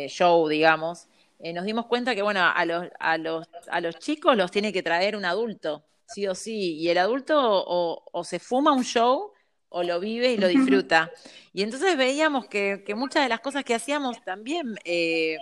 show, 0.08 0.48
digamos, 0.48 1.08
eh, 1.39 1.53
nos 1.53 1.65
dimos 1.65 1.86
cuenta 1.86 2.15
que, 2.15 2.22
bueno, 2.22 2.41
a 2.44 2.65
los, 2.65 2.88
a, 3.00 3.17
los, 3.17 3.48
a 3.70 3.82
los 3.82 4.00
chicos 4.00 4.36
los 4.36 4.51
tiene 4.51 4.74
que 4.74 4.84
traer 4.84 5.15
un 5.15 5.25
adulto, 5.25 5.84
sí 6.08 6.27
o 6.27 6.34
sí, 6.34 6.77
y 6.77 6.89
el 6.89 6.98
adulto 6.98 7.36
o, 7.39 8.24
se 8.24 8.39
fuma 8.39 8.74
un 8.74 8.84
show 8.84 9.32
o 9.70 9.84
lo 9.84 10.00
vive 10.00 10.32
y 10.32 10.38
lo 10.38 10.48
disfruta. 10.48 11.12
Y 11.53 11.62
entonces 11.62 11.98
veíamos 11.98 12.48
que, 12.48 12.84
que 12.86 12.96
muchas 12.96 13.24
de 13.24 13.29
las 13.29 13.41
cosas 13.41 13.63
que 13.63 13.75
hacíamos 13.75 14.24
también 14.24 14.75
eh, 14.84 15.38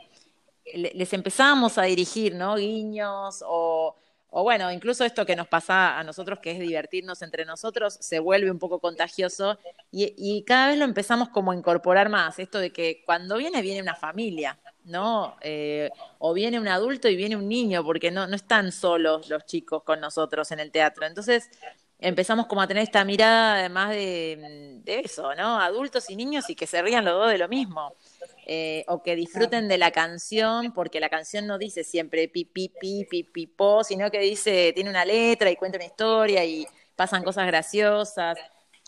les 0.73 1.13
empezábamos 1.13 1.77
a 1.77 1.83
dirigir, 1.83 2.35
¿no? 2.35 2.55
Guiños 2.55 3.43
o, 3.47 3.95
o 4.29 4.43
bueno, 4.43 4.71
incluso 4.71 5.05
esto 5.05 5.25
que 5.25 5.35
nos 5.35 5.47
pasa 5.47 5.97
a 5.97 6.03
nosotros, 6.03 6.39
que 6.39 6.51
es 6.51 6.59
divertirnos 6.59 7.21
entre 7.21 7.45
nosotros, 7.45 7.97
se 8.01 8.19
vuelve 8.19 8.51
un 8.51 8.59
poco 8.59 8.79
contagioso 8.79 9.57
y, 9.91 10.13
y 10.17 10.43
cada 10.43 10.69
vez 10.69 10.77
lo 10.77 10.85
empezamos 10.85 11.29
como 11.29 11.51
a 11.51 11.55
incorporar 11.55 12.09
más, 12.09 12.39
esto 12.39 12.59
de 12.59 12.71
que 12.71 13.03
cuando 13.05 13.37
viene, 13.37 13.61
viene 13.61 13.81
una 13.81 13.95
familia. 13.95 14.59
¿No? 14.85 15.35
Eh, 15.41 15.89
o 16.19 16.33
viene 16.33 16.59
un 16.59 16.67
adulto 16.67 17.09
y 17.09 17.15
viene 17.15 17.35
un 17.35 17.49
niño, 17.49 17.83
porque 17.83 18.11
no, 18.11 18.27
no 18.27 18.35
están 18.35 18.71
solos 18.71 19.29
los 19.29 19.45
chicos 19.45 19.83
con 19.83 19.99
nosotros 19.99 20.51
en 20.51 20.59
el 20.59 20.71
teatro. 20.71 21.05
Entonces 21.05 21.49
empezamos 21.99 22.45
como 22.47 22.61
a 22.61 22.67
tener 22.67 22.83
esta 22.83 23.03
mirada 23.05 23.55
además 23.59 23.89
de, 23.91 24.81
eso, 24.85 25.33
¿no? 25.35 25.59
Adultos 25.59 26.09
y 26.09 26.15
niños 26.15 26.49
y 26.49 26.55
que 26.55 26.67
se 26.67 26.81
rían 26.81 27.05
los 27.05 27.15
dos 27.15 27.29
de 27.29 27.37
lo 27.37 27.47
mismo. 27.47 27.95
Eh, 28.47 28.85
o 28.87 29.01
que 29.01 29.15
disfruten 29.15 29.67
de 29.67 29.79
la 29.79 29.89
canción, 29.89 30.71
porque 30.71 30.99
la 30.99 31.09
canción 31.09 31.47
no 31.47 31.57
dice 31.57 31.83
siempre 31.83 32.27
pi, 32.27 32.45
pi, 32.45 32.69
pi, 32.69 33.51
sino 33.83 34.11
que 34.11 34.19
dice, 34.19 34.71
tiene 34.75 34.91
una 34.91 35.03
letra 35.03 35.49
y 35.49 35.55
cuenta 35.55 35.79
una 35.79 35.85
historia 35.85 36.45
y 36.45 36.67
pasan 36.95 37.23
cosas 37.23 37.47
graciosas. 37.47 38.37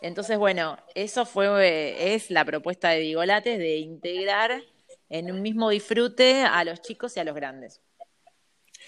Entonces, 0.01 0.37
bueno, 0.37 0.77
eso 0.93 1.25
fue, 1.25 2.13
es 2.13 2.29
la 2.29 2.45
propuesta 2.45 2.89
de 2.89 2.99
Vigolates 2.99 3.57
de 3.57 3.77
integrar 3.77 4.61
en 5.09 5.31
un 5.31 5.41
mismo 5.41 5.69
disfrute 5.69 6.43
a 6.43 6.63
los 6.63 6.81
chicos 6.81 7.15
y 7.17 7.19
a 7.19 7.23
los 7.23 7.35
grandes. 7.35 7.81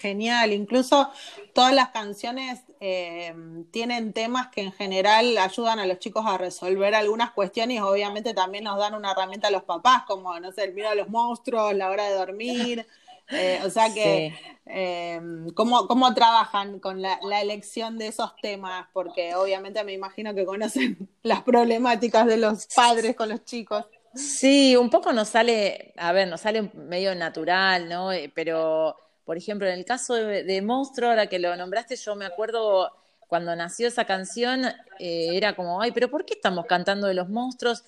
Genial, 0.00 0.52
incluso 0.52 1.10
todas 1.52 1.74
las 1.74 1.90
canciones 1.90 2.62
eh, 2.80 3.34
tienen 3.70 4.14
temas 4.14 4.48
que 4.48 4.62
en 4.62 4.72
general 4.72 5.36
ayudan 5.36 5.78
a 5.78 5.84
los 5.84 5.98
chicos 5.98 6.24
a 6.26 6.38
resolver 6.38 6.94
algunas 6.94 7.32
cuestiones 7.32 7.76
y 7.76 7.80
obviamente 7.80 8.32
también 8.32 8.64
nos 8.64 8.78
dan 8.78 8.94
una 8.94 9.10
herramienta 9.10 9.48
a 9.48 9.50
los 9.50 9.64
papás, 9.64 10.04
como, 10.06 10.40
no 10.40 10.52
sé, 10.52 10.64
el 10.64 10.72
miedo 10.72 10.88
a 10.88 10.94
los 10.94 11.10
monstruos, 11.10 11.74
la 11.74 11.90
hora 11.90 12.04
de 12.04 12.14
dormir, 12.14 12.86
eh, 13.28 13.60
o 13.62 13.68
sea 13.68 13.92
que, 13.92 14.34
eh, 14.64 15.20
¿cómo, 15.54 15.86
¿cómo, 15.86 16.14
trabajan 16.14 16.80
con 16.80 17.02
la, 17.02 17.20
la, 17.22 17.42
elección 17.42 17.98
de 17.98 18.06
esos 18.06 18.34
temas? 18.36 18.86
Porque 18.94 19.34
obviamente 19.34 19.84
me 19.84 19.92
imagino 19.92 20.34
que 20.34 20.46
conocen 20.46 21.10
las 21.22 21.42
problemáticas 21.42 22.26
de 22.26 22.38
los 22.38 22.66
padres 22.74 23.14
con 23.16 23.28
los 23.28 23.44
chicos. 23.44 23.84
Sí, 24.14 24.76
un 24.76 24.90
poco 24.90 25.12
nos 25.12 25.28
sale, 25.28 25.92
a 25.96 26.12
ver, 26.12 26.26
nos 26.26 26.40
sale 26.40 26.62
medio 26.74 27.14
natural, 27.14 27.88
¿no? 27.88 28.12
Eh, 28.12 28.30
pero, 28.34 28.96
por 29.24 29.36
ejemplo, 29.36 29.68
en 29.68 29.74
el 29.74 29.84
caso 29.84 30.14
de, 30.14 30.62
Monstruo, 30.62 31.10
ahora 31.10 31.28
que 31.28 31.38
lo 31.38 31.54
nombraste, 31.56 31.94
yo 31.96 32.16
me 32.16 32.24
acuerdo 32.26 32.90
cuando 33.28 33.54
nació 33.54 33.86
esa 33.86 34.04
canción, 34.06 34.64
eh, 34.98 35.28
era 35.36 35.54
como, 35.54 35.80
ay, 35.80 35.92
pero 35.92 36.10
¿por 36.10 36.24
qué 36.24 36.34
estamos 36.34 36.66
cantando 36.66 37.06
de 37.06 37.14
los 37.14 37.28
monstruos? 37.28 37.84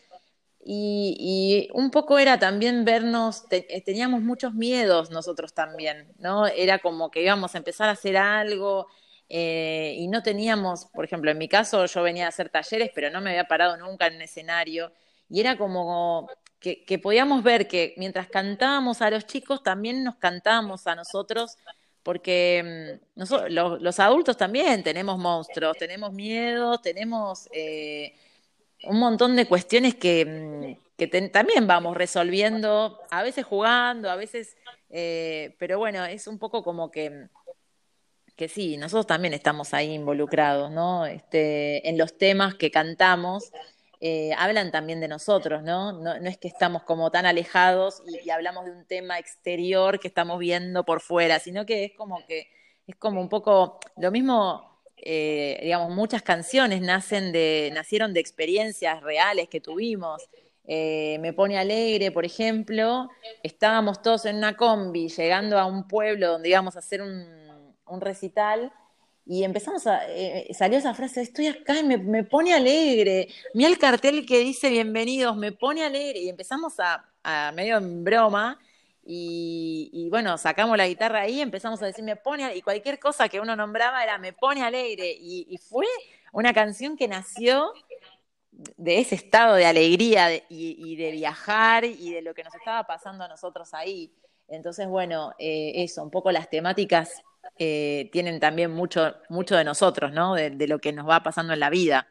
Y, 0.64 1.68
un 1.74 1.90
poco 1.90 2.18
era 2.18 2.38
también 2.38 2.84
vernos, 2.84 3.44
eh, 3.50 3.82
teníamos 3.84 4.22
muchos 4.22 4.54
miedos 4.54 5.10
nosotros 5.10 5.54
también, 5.54 6.12
¿no? 6.18 6.46
Era 6.46 6.78
como 6.78 7.10
que 7.10 7.22
íbamos 7.22 7.54
a 7.54 7.58
empezar 7.58 7.88
a 7.88 7.92
hacer 7.92 8.16
algo 8.16 8.86
y 9.28 10.08
no 10.08 10.22
teníamos, 10.22 10.86
por 10.86 11.04
ejemplo, 11.06 11.30
en 11.30 11.38
mi 11.38 11.48
caso 11.48 11.86
yo 11.86 12.02
venía 12.02 12.26
a 12.26 12.28
hacer 12.28 12.50
talleres, 12.50 12.90
pero 12.94 13.10
no 13.10 13.20
me 13.22 13.30
había 13.30 13.48
parado 13.48 13.76
nunca 13.78 14.06
en 14.06 14.16
un 14.16 14.22
escenario 14.22 14.92
y 15.32 15.40
era 15.40 15.56
como 15.56 16.28
que, 16.60 16.98
podíamos 17.02 17.42
ver 17.42 17.66
que 17.66 17.94
mientras 17.96 18.28
cantábamos 18.28 19.00
a 19.00 19.10
los 19.10 19.26
chicos, 19.26 19.62
también 19.62 20.04
nos 20.04 20.16
cantábamos 20.16 20.86
a 20.86 20.94
nosotros, 20.94 21.56
porque 22.02 23.00
mm, 23.00 23.18
nosotros, 23.18 23.50
los, 23.50 23.98
adultos 23.98 24.36
también 24.36 24.82
tenemos 24.82 25.18
monstruos, 25.18 25.78
tenemos 25.78 26.12
miedo, 26.12 26.78
tenemos 26.82 27.48
eh, 27.52 28.14
un 28.84 28.98
montón 28.98 29.34
de 29.34 29.46
cuestiones 29.46 29.94
que, 29.94 30.76
mm, 30.98 31.30
también 31.32 31.66
vamos 31.66 31.96
resolviendo, 31.96 33.00
a 33.10 33.22
veces 33.22 33.46
jugando, 33.46 34.10
a 34.10 34.16
veces, 34.16 34.54
eh, 34.90 35.56
pero 35.58 35.78
bueno, 35.78 36.04
es 36.04 36.26
un 36.26 36.38
poco 36.38 36.62
como 36.62 36.90
que 36.90 37.28
que 38.36 38.48
sí, 38.48 38.76
nosotros 38.76 39.06
también 39.06 39.34
estamos 39.34 39.74
ahí 39.74 39.92
involucrados, 39.92 40.70
¿no? 40.70 41.06
Este, 41.06 41.88
en 41.88 41.98
los 41.98 42.16
temas 42.16 42.54
que 42.54 42.70
cantamos 42.70 43.52
eh, 44.04 44.32
hablan 44.36 44.72
también 44.72 45.00
de 45.00 45.06
nosotros, 45.06 45.62
¿no? 45.62 45.92
¿no? 45.92 46.12
es 46.14 46.36
que 46.36 46.48
estamos 46.48 46.82
como 46.82 47.12
tan 47.12 47.24
alejados 47.24 48.02
y, 48.04 48.30
hablamos 48.30 48.64
de 48.64 48.72
un 48.72 48.84
tema 48.84 49.16
exterior 49.20 50.00
que 50.00 50.08
estamos 50.08 50.40
viendo 50.40 50.84
por 50.84 51.00
fuera, 51.00 51.38
sino 51.38 51.64
que 51.64 51.84
es 51.84 51.92
como 51.92 52.26
que 52.26 52.48
es 52.84 52.96
como 52.96 53.20
un 53.20 53.28
poco 53.28 53.78
lo 53.96 54.10
mismo, 54.10 54.82
eh, 54.96 55.56
digamos, 55.62 55.94
muchas 55.94 56.22
canciones 56.22 56.80
nacen 56.80 57.30
de, 57.30 57.70
nacieron 57.72 58.12
de 58.12 58.18
experiencias 58.18 59.00
reales 59.04 59.48
que 59.48 59.60
tuvimos. 59.60 60.28
Eh, 60.64 61.18
me 61.20 61.32
pone 61.32 61.56
alegre, 61.56 62.10
por 62.10 62.24
ejemplo, 62.24 63.08
estábamos 63.44 64.02
todos 64.02 64.24
en 64.24 64.34
una 64.34 64.56
combi 64.56 65.10
llegando 65.10 65.60
a 65.60 65.64
un 65.64 65.86
pueblo 65.86 66.32
donde 66.32 66.48
íbamos 66.48 66.74
a 66.74 66.80
hacer 66.80 67.02
un, 67.02 67.76
un 67.86 68.00
recital 68.00 68.72
y 69.24 69.44
empezamos 69.44 69.86
a, 69.86 70.08
eh, 70.08 70.48
salió 70.52 70.78
esa 70.78 70.94
frase, 70.94 71.22
estoy 71.22 71.46
acá 71.46 71.78
y 71.78 71.84
me, 71.84 72.24
pone 72.24 72.54
alegre, 72.54 73.28
mira 73.54 73.68
el 73.68 73.78
cartel 73.78 74.26
que 74.26 74.40
dice 74.40 74.68
bienvenidos, 74.70 75.36
me 75.36 75.52
pone 75.52 75.84
alegre, 75.84 76.20
y 76.20 76.28
empezamos 76.28 76.80
a, 76.80 77.04
a 77.22 77.52
medio 77.52 77.76
en 77.76 78.02
broma, 78.02 78.58
y, 79.04 80.08
bueno, 80.10 80.38
sacamos 80.38 80.76
la 80.76 80.86
guitarra 80.86 81.22
ahí, 81.22 81.40
empezamos 81.40 81.82
a 81.82 81.86
decir 81.86 82.04
me 82.04 82.16
pone, 82.16 82.54
y 82.56 82.62
cualquier 82.62 82.98
cosa 83.00 83.28
que 83.28 83.40
uno 83.40 83.56
nombraba 83.56 84.02
era 84.02 84.18
me 84.18 84.32
pone 84.32 84.62
alegre, 84.62 85.16
y, 85.18 85.58
fue 85.58 85.86
una 86.32 86.52
canción 86.52 86.96
que 86.96 87.08
nació 87.08 87.72
de 88.50 88.98
ese 88.98 89.14
estado 89.14 89.54
de 89.54 89.66
alegría 89.66 90.28
y, 90.48 90.96
de 90.96 91.10
viajar 91.12 91.84
y 91.84 92.12
de 92.12 92.22
lo 92.22 92.34
que 92.34 92.44
nos 92.44 92.54
estaba 92.54 92.84
pasando 92.86 93.24
a 93.24 93.28
nosotros 93.28 93.74
ahí. 93.74 94.12
Entonces, 94.48 94.86
bueno, 94.86 95.32
eh, 95.38 95.72
eso, 95.76 96.02
un 96.02 96.10
poco 96.10 96.30
las 96.30 96.50
temáticas 96.50 97.22
eh, 97.58 98.08
tienen 98.12 98.40
también 98.40 98.70
mucho, 98.70 99.14
mucho 99.28 99.56
de 99.56 99.64
nosotros, 99.64 100.12
¿no? 100.12 100.34
De, 100.34 100.66
lo 100.66 100.78
que 100.78 100.92
nos 100.92 101.08
va 101.08 101.22
pasando 101.22 101.52
en 101.52 101.60
la 101.60 101.70
vida. 101.70 102.08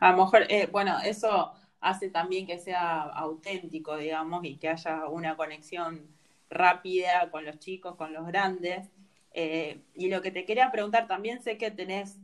A 0.00 0.10
lo 0.12 0.24
mejor, 0.24 0.46
eh, 0.48 0.68
bueno, 0.70 0.98
eso 1.04 1.52
hace 1.80 2.08
también 2.10 2.46
que 2.46 2.58
sea 2.58 3.02
auténtico, 3.02 3.96
digamos, 3.96 4.44
y 4.44 4.56
que 4.56 4.68
haya 4.68 5.06
una 5.08 5.36
conexión 5.36 6.08
rápida 6.50 7.30
con 7.30 7.44
los 7.44 7.58
chicos, 7.58 7.96
con 7.96 8.12
los 8.12 8.26
grandes. 8.26 8.88
Eh, 9.32 9.82
y 9.94 10.08
lo 10.08 10.22
que 10.22 10.30
te 10.30 10.44
quería 10.44 10.70
preguntar, 10.70 11.06
también 11.06 11.42
sé 11.42 11.58
que 11.58 11.70
tenés 11.70 12.18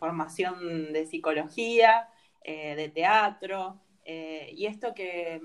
formación 0.00 0.92
de 0.92 1.06
psicología, 1.06 2.08
de 2.44 2.90
teatro, 2.92 3.80
y 4.04 4.66
esto 4.66 4.94
que, 4.94 5.40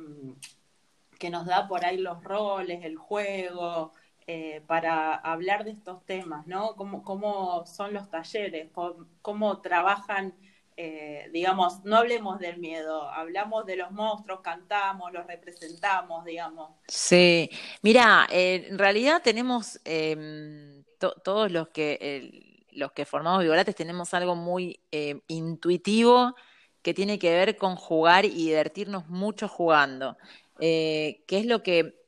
que 1.19 1.29
nos 1.29 1.45
da 1.45 1.67
por 1.67 1.85
ahí 1.85 1.97
los 1.97 2.23
roles, 2.23 2.83
el 2.83 2.95
juego, 2.95 3.93
eh, 4.27 4.63
para 4.65 5.13
hablar 5.13 5.65
de 5.65 5.71
estos 5.71 6.03
temas, 6.03 6.47
¿no? 6.47 6.75
¿Cómo, 6.75 7.03
cómo 7.03 7.63
son 7.67 7.93
los 7.93 8.09
talleres? 8.09 8.71
¿Cómo, 9.21 9.61
trabajan? 9.61 10.33
Eh, 10.77 11.29
digamos, 11.31 11.83
no 11.83 11.97
hablemos 11.97 12.39
del 12.39 12.57
miedo, 12.57 13.07
hablamos 13.07 13.67
de 13.67 13.75
los 13.75 13.91
monstruos, 13.91 14.39
cantamos, 14.41 15.13
los 15.13 15.27
representamos, 15.27 16.25
digamos. 16.25 16.71
Sí, 16.87 17.51
mira, 17.83 18.25
eh, 18.31 18.65
en 18.67 18.79
realidad 18.79 19.21
tenemos 19.23 19.79
em, 19.85 20.83
todos 21.23 21.51
los 21.51 21.67
que 21.69 22.65
los 22.71 22.93
que 22.93 23.05
formamos 23.05 23.43
Vigolates 23.43 23.75
tenemos 23.75 24.11
algo 24.15 24.35
muy 24.35 24.81
em, 24.89 25.21
intuitivo 25.27 26.33
que 26.81 26.95
tiene 26.95 27.19
que 27.19 27.29
ver 27.29 27.57
con 27.57 27.75
jugar 27.75 28.25
y 28.25 28.29
divertirnos 28.47 29.07
mucho 29.07 29.47
jugando. 29.47 30.17
¿Qué 30.57 31.23
es 31.27 31.45
lo 31.45 31.61
que 31.61 32.04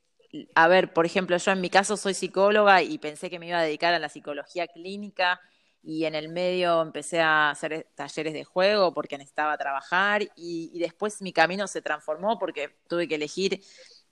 a 0.55 0.67
ver, 0.67 0.93
por 0.93 1.05
ejemplo, 1.05 1.37
yo 1.37 1.51
en 1.51 1.61
mi 1.61 1.69
caso 1.69 1.97
soy 1.97 2.13
psicóloga 2.13 2.81
y 2.81 2.97
pensé 2.97 3.29
que 3.29 3.39
me 3.39 3.47
iba 3.47 3.59
a 3.59 3.63
dedicar 3.63 3.93
a 3.93 3.99
la 3.99 4.09
psicología 4.09 4.67
clínica 4.67 5.39
y 5.83 6.05
en 6.05 6.15
el 6.15 6.29
medio 6.29 6.81
empecé 6.81 7.21
a 7.21 7.49
hacer 7.49 7.87
talleres 7.95 8.33
de 8.33 8.43
juego 8.43 8.93
porque 8.93 9.17
necesitaba 9.17 9.57
trabajar 9.57 10.21
y, 10.35 10.77
después 10.79 11.21
mi 11.21 11.31
camino 11.31 11.67
se 11.67 11.81
transformó 11.81 12.37
porque 12.39 12.77
tuve 12.87 13.07
que 13.07 13.15
elegir 13.15 13.61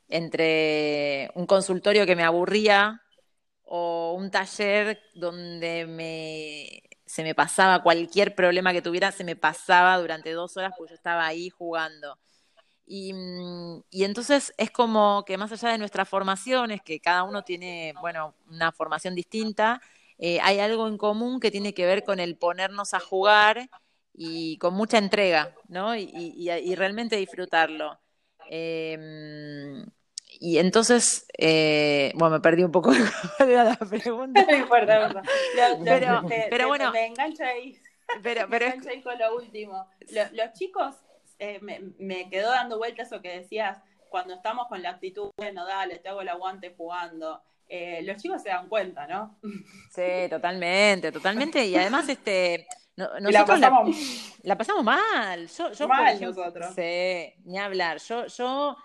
entre 0.08 1.32
un 1.36 1.46
consultorio 1.46 2.06
que 2.06 2.16
me 2.16 2.24
aburría 2.24 3.02
o 3.64 4.14
un 4.18 4.32
taller 4.32 5.02
donde 5.16 5.86
me, 5.88 6.84
se 7.06 7.24
me 7.24 7.36
pasaba 7.36 7.84
cualquier 7.84 8.36
problema 8.36 8.72
que 8.72 8.82
tuviera, 8.82 9.12
se 9.12 9.24
me 9.24 9.36
pasaba 9.36 9.98
durante 9.98 10.32
dos 10.32 10.56
horas 10.58 10.74
porque 10.78 10.92
yo 10.92 10.96
estaba 10.96 11.26
ahí 11.26 11.50
jugando. 11.50 12.18
Mm, 12.88 13.80
y, 13.90 14.04
entonces 14.04 14.54
es 14.58 14.70
como 14.72 15.24
que 15.26 15.38
más 15.38 15.52
allá 15.52 15.70
de 15.70 15.78
nuestras 15.78 16.08
formaciones, 16.08 16.82
que 16.82 17.00
cada 17.00 17.24
uno 17.24 17.44
tiene, 17.44 17.94
bueno, 18.00 18.36
una 18.50 18.72
formación 18.72 19.16
distinta, 19.16 19.82
eh, 20.18 20.40
hay 20.42 20.60
algo 20.60 20.88
en 20.88 20.98
común 20.98 21.40
que 21.40 21.52
tiene 21.52 21.74
que 21.74 21.86
ver 21.86 22.04
con 22.04 22.20
el 22.20 22.38
ponernos 22.38 22.94
a 22.94 23.00
jugar 23.00 23.70
y 24.14 24.58
con 24.60 24.74
mucha 24.76 24.98
entrega, 24.98 25.54
¿no? 25.68 25.96
Y, 25.96 26.76
realmente 26.76 27.18
disfrutarlo. 27.18 28.00
Em, 28.50 29.86
y 30.40 30.60
entonces, 30.60 31.26
eh, 31.38 32.12
bueno, 32.16 32.36
me 32.36 32.42
perdí 32.42 32.64
un 32.64 32.72
poco 32.72 32.92
de 33.40 33.56
la 33.56 33.76
pregunta. 33.78 34.46
No 34.48 34.56
importa, 34.56 35.24
pero, 35.84 36.24
pero 36.50 36.68
bueno. 36.68 36.92
Me 36.92 37.08
engancha 37.08 37.48
ahí. 37.48 37.78
Pero, 38.22 38.48
pero 38.50 38.68
me 38.78 38.90
ahí 38.92 39.02
con 39.02 39.18
lo 39.18 39.36
último. 39.36 39.90
los 40.34 40.54
chicos 40.54 41.05
eh, 41.40 41.60
me, 42.00 42.30
quedó 42.30 42.50
dando 42.50 42.78
vueltas 42.78 43.08
eso 43.08 43.22
que 43.22 43.40
decías, 43.40 43.80
cuando 44.10 44.34
estamos 44.34 44.68
con 44.68 44.82
la 44.82 44.92
actitud, 44.92 45.32
bueno, 45.38 45.66
dale, 45.66 46.00
te 46.00 46.10
hago 46.10 46.22
el 46.22 46.30
aguante 46.30 46.74
jugando. 46.76 47.42
Eh, 47.68 48.02
los 48.04 48.22
chicos 48.22 48.42
se 48.42 48.50
dan 48.50 48.70
cuenta, 48.70 49.08
¿no? 49.08 49.38
Sí, 49.92 50.30
totalmente, 50.30 51.12
totalmente. 51.12 51.66
Y 51.66 51.76
además, 51.76 52.08
este, 52.08 52.68
nosotros 52.96 53.32
la 53.32 53.46
pasamos, 53.46 54.34
la, 54.44 54.58
pasamos 54.58 54.84
mal. 54.84 55.48
Yo, 55.48 55.72
yo 55.72 55.88
mal 55.88 56.22
nosotros. 56.22 56.74
Sí, 56.76 57.34
ni 57.44 57.58
hablar. 57.58 57.98
Yo, 58.00 58.28
yo, 58.28 58.78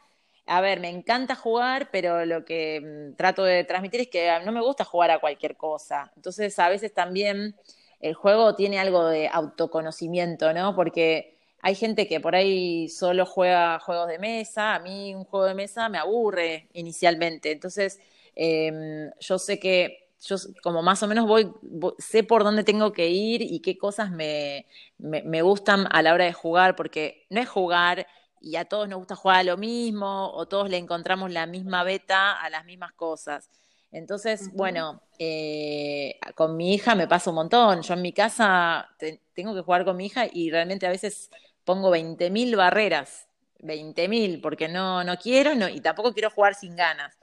a 0.46 0.60
ver, 0.60 0.80
me 0.80 0.88
encanta 0.88 1.36
jugar, 1.36 1.90
pero 1.92 2.24
lo 2.24 2.44
que 2.44 2.80
mm, 3.12 3.16
trato 3.16 3.44
de 3.44 3.64
transmitir 3.64 4.00
es 4.00 4.08
que 4.08 4.40
no 4.44 4.50
me 4.50 4.60
gusta 4.60 4.84
jugar 4.84 5.10
a 5.10 5.20
cualquier 5.20 5.56
cosa. 5.56 6.10
Entonces, 6.16 6.58
a 6.58 6.68
veces 6.68 6.92
también 6.92 7.54
el 8.00 8.14
juego 8.14 8.54
tiene 8.56 8.80
algo 8.80 9.06
de 9.06 9.28
autoconocimiento, 9.28 10.52
¿no? 10.54 10.74
Porque 10.74 11.39
hay 11.62 11.74
gente 11.74 12.08
que 12.08 12.20
por 12.20 12.34
ahí 12.34 12.88
solo 12.88 13.26
juega 13.26 13.78
juegos 13.80 14.08
de 14.08 14.18
mesa, 14.18 14.74
a 14.74 14.80
mí 14.80 15.14
un 15.14 15.24
juego 15.24 15.46
de 15.46 15.54
mesa 15.54 15.88
me 15.88 15.98
aburre 15.98 16.68
inicialmente, 16.72 17.52
entonces 17.52 18.00
em, 18.34 19.10
yo 19.20 19.38
sé 19.38 19.58
que 19.58 20.10
yo 20.22 20.36
como 20.62 20.82
más 20.82 21.02
o 21.02 21.06
menos 21.08 21.26
voy, 21.26 21.50
sé 21.98 22.22
por 22.22 22.44
dónde 22.44 22.64
tengo 22.64 22.92
que 22.92 23.08
ir 23.08 23.42
y 23.42 23.60
qué 23.60 23.78
cosas 23.78 24.10
me, 24.10 24.66
me, 24.98 25.42
gustan 25.42 25.86
a 25.90 26.02
la 26.02 26.12
hora 26.12 26.24
de 26.26 26.32
jugar, 26.32 26.76
porque 26.76 27.26
no 27.30 27.40
es 27.40 27.48
jugar 27.48 28.06
y 28.40 28.56
a 28.56 28.66
todos 28.66 28.88
nos 28.88 28.98
gusta 28.98 29.16
jugar 29.16 29.38
a 29.38 29.44
lo 29.44 29.56
mismo 29.56 30.30
o 30.32 30.46
todos 30.46 30.68
le 30.68 30.76
encontramos 30.76 31.30
la 31.30 31.46
misma 31.46 31.84
beta 31.84 32.32
a 32.32 32.50
las 32.50 32.64
mismas 32.64 32.92
cosas. 32.92 33.48
Entonces, 33.92 34.52
bueno, 34.54 35.02
eh, 35.18 36.18
con 36.36 36.56
mi 36.56 36.74
hija 36.74 36.94
me 36.94 37.08
pasa 37.08 37.30
un 37.30 37.36
montón. 37.36 37.82
Yo 37.82 37.94
en 37.94 38.02
mi 38.02 38.12
casa 38.12 38.88
tengo 39.34 39.54
que 39.54 39.62
jugar 39.62 39.84
con 39.84 39.96
mi 39.96 40.06
hija 40.06 40.26
y 40.32 40.50
realmente 40.50 40.86
a 40.86 40.90
veces 40.90 41.30
pongo 41.64 41.90
20.000 41.94 42.56
barreras, 42.56 43.28
20.000, 43.60 44.40
porque 44.40 44.68
no, 44.68 45.04
no 45.04 45.16
quiero 45.18 45.54
no, 45.54 45.68
y 45.68 45.80
tampoco 45.80 46.12
quiero 46.12 46.30
jugar 46.30 46.54
sin 46.54 46.76
ganas. 46.76 47.16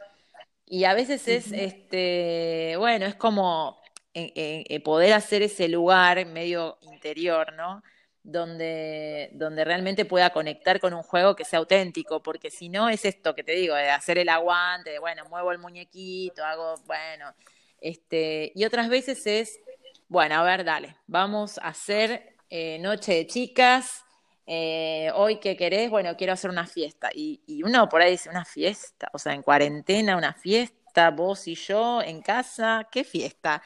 Y 0.65 0.84
a 0.84 0.94
veces 0.94 1.27
es, 1.27 1.51
este, 1.51 2.75
bueno, 2.77 3.06
es 3.06 3.15
como 3.15 3.79
eh, 4.13 4.34
eh, 4.36 4.65
eh, 4.67 4.79
poder 4.82 5.13
hacer 5.13 5.41
ese 5.41 5.70
lugar 5.70 6.25
medio 6.25 6.77
interior, 6.82 7.53
¿no? 7.53 7.82
donde, 8.27 9.29
donde 9.32 9.63
realmente 9.63 10.03
pueda 10.03 10.32
conectar 10.32 10.82
con 10.82 10.94
un 10.94 11.01
juego 11.01 11.34
que 11.34 11.46
sea 11.46 11.60
auténtico, 11.60 12.22
porque 12.22 12.51
si 12.51 12.67
no 12.67 12.89
es 12.89 13.06
esto 13.06 13.34
que 13.34 13.44
te 13.44 13.53
digo, 13.53 13.74
de 13.74 13.89
hacer 13.89 14.17
el 14.17 14.27
aguante, 14.27 14.89
de 14.89 15.00
bueno, 15.00 15.24
muevo 15.29 15.53
el 15.53 15.60
muñequito, 15.60 16.44
hago, 16.44 16.75
bueno, 16.86 17.34
este, 17.79 18.51
y 18.53 18.65
otras 18.65 18.89
veces 18.89 19.25
es, 19.25 19.62
bueno, 20.10 20.36
a 20.36 20.44
ver, 20.44 20.65
dale, 20.65 20.98
vamos 21.08 21.58
a 21.60 21.70
hacer 21.70 22.36
eh, 22.50 22.77
noche 22.79 23.13
de 23.13 23.27
chicas, 23.27 24.03
eh, 24.47 25.11
hoy 25.13 25.39
qué 25.39 25.55
querés, 25.55 25.89
bueno, 25.89 26.15
quiero 26.17 26.33
hacer 26.33 26.49
una 26.49 26.65
fiesta, 26.65 27.09
y, 27.13 27.41
y 27.45 27.63
uno 27.63 27.87
por 27.89 28.01
ahí 28.01 28.11
dice, 28.11 28.29
una 28.29 28.45
fiesta, 28.45 29.09
o 29.13 29.19
sea, 29.19 29.33
en 29.33 29.43
cuarentena, 29.43 30.17
una 30.17 30.33
fiesta, 30.33 31.11
vos 31.11 31.47
y 31.47 31.55
yo 31.55 32.01
en 32.01 32.21
casa, 32.21 32.87
¿qué 32.91 33.03
fiesta? 33.03 33.61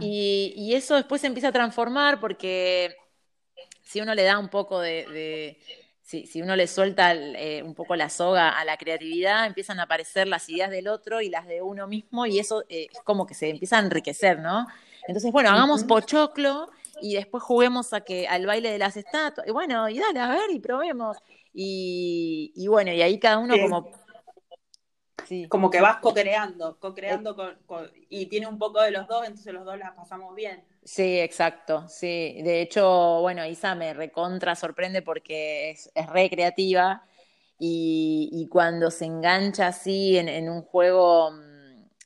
Y, 0.00 0.52
y, 0.56 0.74
eso 0.74 0.96
después 0.96 1.20
se 1.20 1.28
empieza 1.28 1.48
a 1.48 1.52
transformar 1.52 2.20
porque 2.20 2.96
si 3.82 4.00
uno 4.00 4.14
le 4.14 4.24
da 4.24 4.38
un 4.38 4.48
poco 4.48 4.80
de, 4.80 5.56
si, 6.02 6.42
uno 6.42 6.56
le 6.56 6.66
suelta 6.66 7.14
eh, 7.14 7.62
un 7.62 7.74
poco 7.74 7.94
la 7.96 8.08
soga 8.08 8.50
a 8.50 8.64
la 8.64 8.76
creatividad, 8.76 9.46
empiezan 9.46 9.78
a 9.78 9.84
aparecer 9.84 10.26
las 10.26 10.48
ideas 10.48 10.70
del 10.70 10.88
otro 10.88 11.20
y 11.20 11.28
las 11.28 11.46
de 11.46 11.62
uno 11.62 11.86
mismo 11.86 12.26
y 12.26 12.38
eso 12.38 12.64
eh, 12.68 12.88
es 12.92 13.00
como 13.04 13.26
que 13.26 13.34
se 13.34 13.50
empieza 13.50 13.76
a 13.76 13.80
enriquecer, 13.80 14.40
¿no? 14.40 14.66
Entonces, 15.06 15.32
bueno, 15.32 15.50
hagamos 15.50 15.84
pochoclo 15.84 16.70
y 17.00 17.14
después 17.14 17.42
juguemos 17.42 17.92
a 17.92 18.00
que 18.02 18.26
al 18.28 18.46
baile 18.46 18.70
de 18.70 18.78
las 18.78 18.96
estatuas. 18.96 19.46
Y 19.46 19.50
bueno, 19.50 19.88
y 19.88 19.98
dale, 19.98 20.20
a 20.20 20.28
ver, 20.28 20.50
y 20.50 20.60
probemos. 20.60 21.16
Y, 21.52 22.52
y 22.54 22.68
bueno, 22.68 22.92
y 22.92 23.02
ahí 23.02 23.18
cada 23.18 23.38
uno 23.38 23.54
como 23.60 23.90
como 25.48 25.70
que 25.70 25.80
vas 25.80 25.98
co-creando, 25.98 26.78
co-creando 26.78 27.36
y 28.08 28.26
tiene 28.26 28.46
un 28.46 28.58
poco 28.58 28.80
de 28.80 28.90
los 28.90 29.06
dos, 29.06 29.26
entonces 29.26 29.52
los 29.52 29.64
dos 29.64 29.78
las 29.78 29.92
pasamos 29.92 30.34
bien. 30.34 30.64
Sí, 30.84 31.20
exacto, 31.20 31.86
sí. 31.88 32.40
De 32.42 32.62
hecho, 32.62 33.20
bueno, 33.20 33.44
Isa 33.44 33.74
me 33.74 33.92
recontra 33.92 34.54
sorprende 34.54 35.02
porque 35.02 35.70
es, 35.70 35.90
es 35.94 36.06
re 36.08 36.30
creativa 36.30 37.04
y, 37.58 38.48
cuando 38.50 38.90
se 38.90 39.04
engancha 39.04 39.66
así 39.66 40.16
en, 40.16 40.48
un 40.48 40.62
juego, 40.62 41.32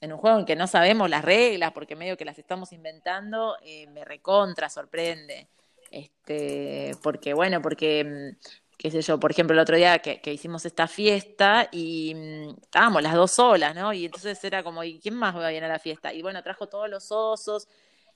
en 0.02 0.12
un 0.12 0.18
juego 0.18 0.40
en 0.40 0.44
que 0.44 0.56
no 0.56 0.66
sabemos 0.66 1.08
las 1.08 1.24
reglas, 1.24 1.70
porque 1.70 1.94
medio 1.94 2.16
que 2.16 2.24
las 2.24 2.36
estamos 2.36 2.72
inventando, 2.72 3.56
eh, 3.62 3.86
me 3.86 4.04
recontra 4.04 4.68
sorprende. 4.68 5.48
Este, 5.92 6.90
porque 7.04 7.32
bueno, 7.34 7.62
porque 7.62 8.34
qué 8.76 8.90
sé 8.90 9.00
yo, 9.00 9.20
por 9.20 9.30
ejemplo, 9.30 9.54
el 9.54 9.60
otro 9.60 9.76
día 9.76 10.00
que, 10.00 10.20
hicimos 10.32 10.66
esta 10.66 10.88
fiesta 10.88 11.68
y 11.70 12.14
mm, 12.16 12.62
estábamos 12.62 13.00
las 13.00 13.14
dos 13.14 13.30
solas, 13.30 13.76
¿no? 13.76 13.92
Y 13.92 14.06
entonces 14.06 14.42
era 14.42 14.64
como, 14.64 14.82
¿y 14.82 14.98
quién 14.98 15.14
más 15.14 15.36
va 15.36 15.44
a 15.44 15.46
venir 15.46 15.62
a 15.62 15.68
la 15.68 15.78
fiesta? 15.78 16.12
Y 16.12 16.20
bueno, 16.20 16.42
trajo 16.42 16.66
todos 16.68 16.90
los 16.90 17.12
osos 17.12 17.68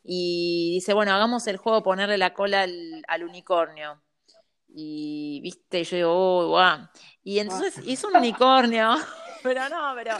y 0.02 0.72
dice, 0.74 0.92
bueno, 0.92 1.12
hagamos 1.12 1.46
el 1.46 1.56
juego, 1.56 1.84
ponerle 1.84 2.18
la 2.18 2.34
cola 2.34 2.66
al, 3.06 3.24
unicornio. 3.24 4.02
Y, 4.66 5.38
viste, 5.40 5.84
yo 5.84 5.96
digo, 5.96 6.12
oh, 6.12 6.48
wow. 6.48 6.88
Y 7.22 7.38
entonces 7.38 7.78
hizo 7.86 8.08
un 8.08 8.16
unicornio, 8.16 8.96
pero 9.44 9.68
no, 9.68 9.92
pero 9.94 10.16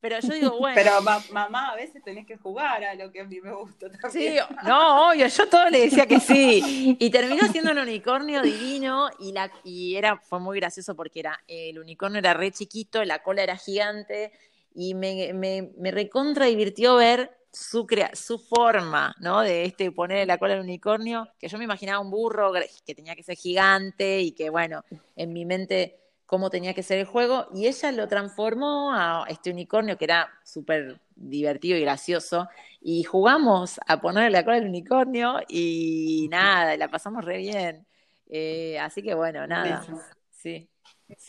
pero 0.00 0.20
yo 0.20 0.34
digo, 0.34 0.50
bueno. 0.58 0.74
Pero 0.74 1.00
mamá, 1.32 1.70
a 1.70 1.76
veces 1.76 2.02
tenés 2.02 2.26
que 2.26 2.36
jugar 2.36 2.84
a 2.84 2.94
lo 2.94 3.10
que 3.10 3.20
a 3.20 3.24
mí 3.24 3.40
me 3.40 3.52
gusta 3.52 3.90
también. 3.90 4.34
Sí, 4.34 4.54
no, 4.64 5.10
obvio, 5.10 5.26
yo 5.26 5.48
todo 5.48 5.68
le 5.70 5.80
decía 5.80 6.06
que 6.06 6.20
sí. 6.20 6.96
Y 7.00 7.10
terminó 7.10 7.46
siendo 7.48 7.72
un 7.72 7.78
unicornio 7.78 8.42
divino 8.42 9.10
y, 9.18 9.32
la, 9.32 9.50
y 9.64 9.96
era, 9.96 10.18
fue 10.18 10.40
muy 10.40 10.58
gracioso 10.58 10.94
porque 10.94 11.20
era, 11.20 11.40
el 11.46 11.78
unicornio 11.78 12.18
era 12.18 12.34
re 12.34 12.50
chiquito, 12.50 13.04
la 13.04 13.22
cola 13.22 13.42
era 13.42 13.56
gigante 13.56 14.32
y 14.74 14.94
me, 14.94 15.32
me, 15.32 15.70
me 15.78 15.90
recontra 15.90 16.46
divirtió 16.46 16.96
ver 16.96 17.36
su, 17.56 17.86
crea, 17.86 18.10
su 18.14 18.38
forma, 18.38 19.14
¿no? 19.18 19.40
De 19.40 19.64
este 19.64 19.90
poner 19.90 20.26
la 20.26 20.36
cola 20.36 20.54
al 20.54 20.60
unicornio, 20.60 21.26
que 21.38 21.48
yo 21.48 21.56
me 21.56 21.64
imaginaba 21.64 22.00
un 22.00 22.10
burro 22.10 22.52
que 22.84 22.94
tenía 22.94 23.16
que 23.16 23.22
ser 23.22 23.36
gigante 23.36 24.20
y 24.20 24.32
que, 24.32 24.50
bueno, 24.50 24.84
en 25.16 25.32
mi 25.32 25.46
mente 25.46 26.05
cómo 26.26 26.50
tenía 26.50 26.74
que 26.74 26.82
ser 26.82 26.98
el 26.98 27.06
juego, 27.06 27.48
y 27.54 27.66
ella 27.66 27.92
lo 27.92 28.08
transformó 28.08 28.92
a 28.92 29.24
este 29.28 29.50
unicornio 29.50 29.96
que 29.96 30.04
era 30.04 30.28
súper 30.44 31.00
divertido 31.14 31.78
y 31.78 31.82
gracioso, 31.82 32.48
y 32.80 33.04
jugamos 33.04 33.80
a 33.86 34.00
ponerle 34.00 34.30
la 34.30 34.44
cola 34.44 34.56
al 34.56 34.66
unicornio 34.66 35.40
y 35.48 36.28
nada, 36.30 36.76
la 36.76 36.88
pasamos 36.88 37.24
re 37.24 37.38
bien. 37.38 37.86
Eh, 38.28 38.78
así 38.80 39.02
que 39.02 39.14
bueno, 39.14 39.46
nada. 39.46 39.84
Sí. 40.30 40.68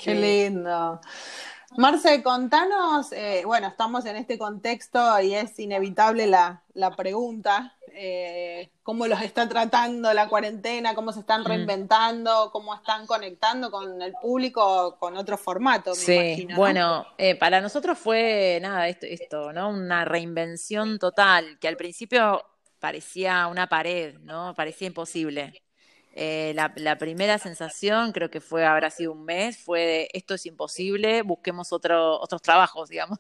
Qué 0.04 0.16
lindo. 0.16 1.00
Marce, 1.78 2.24
contanos, 2.24 3.12
eh, 3.12 3.44
bueno, 3.46 3.68
estamos 3.68 4.04
en 4.08 4.16
este 4.16 4.40
contexto 4.40 5.22
y 5.22 5.36
es 5.36 5.60
inevitable 5.60 6.26
la, 6.26 6.64
la 6.74 6.96
pregunta, 6.96 7.76
eh, 7.94 8.72
cómo 8.82 9.06
los 9.06 9.22
está 9.22 9.48
tratando 9.48 10.12
la 10.12 10.28
cuarentena, 10.28 10.96
cómo 10.96 11.14
se 11.14 11.20
están 11.20 11.42
mm. 11.42 11.46
reinventando, 11.46 12.50
cómo 12.52 12.74
están 12.74 13.06
conectando 13.06 13.70
con 13.70 14.02
el 14.02 14.14
público 14.14 14.98
con 14.98 15.18
otro 15.18 15.38
formato. 15.38 15.92
Me 15.92 15.96
sí, 15.98 16.48
bueno, 16.56 17.06
eh, 17.20 17.36
para 17.36 17.62
nosotros 17.62 17.96
fue 18.00 18.58
nada, 18.60 18.88
esto, 18.88 19.06
esto, 19.06 19.54
¿no? 19.54 19.70
Una 19.70 20.04
reinvención 20.04 20.98
total, 20.98 21.60
que 21.60 21.68
al 21.68 21.78
principio 21.78 22.44
parecía 22.80 23.46
una 23.46 23.70
pared, 23.70 24.18
¿no? 24.22 24.56
Parecía 24.56 24.88
imposible. 24.88 25.62
Eh, 26.20 26.52
la, 26.56 26.98
primera 26.98 27.38
sensación, 27.38 28.12
creo 28.12 28.32
que 28.32 28.42
fue, 28.42 28.66
habrá 28.66 28.90
sido 28.90 29.12
un 29.12 29.24
mes, 29.24 29.56
fue 29.56 29.82
de 29.82 30.10
esto 30.14 30.34
es 30.34 30.48
imposible, 30.48 31.22
busquemos 31.22 31.72
otro, 31.72 32.20
otros 32.20 32.42
trabajos, 32.42 32.90
digamos. 32.90 33.20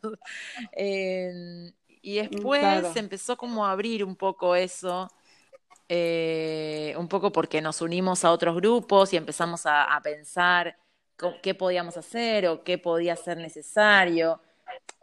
Eh, 0.71 1.71
y 2.01 2.15
después 2.15 2.87
se 2.93 2.97
empezó 2.97 3.37
como 3.37 3.67
a 3.67 3.71
abrir 3.71 4.03
un 4.03 4.15
poco 4.15 4.55
eso, 4.55 5.11
eh, 5.87 6.95
un 6.97 7.07
poco 7.07 7.31
porque 7.31 7.61
nos 7.61 7.81
unimos 7.81 8.25
a 8.25 8.31
otros 8.31 8.55
grupos 8.55 9.13
y 9.13 9.17
empezamos 9.17 9.67
a, 9.67 10.01
pensar 10.03 10.75
qué 11.43 11.53
podíamos 11.53 11.97
hacer 11.97 12.47
o 12.47 12.63
qué 12.63 12.79
podía 12.79 13.15
ser 13.15 13.37
necesario 13.37 14.41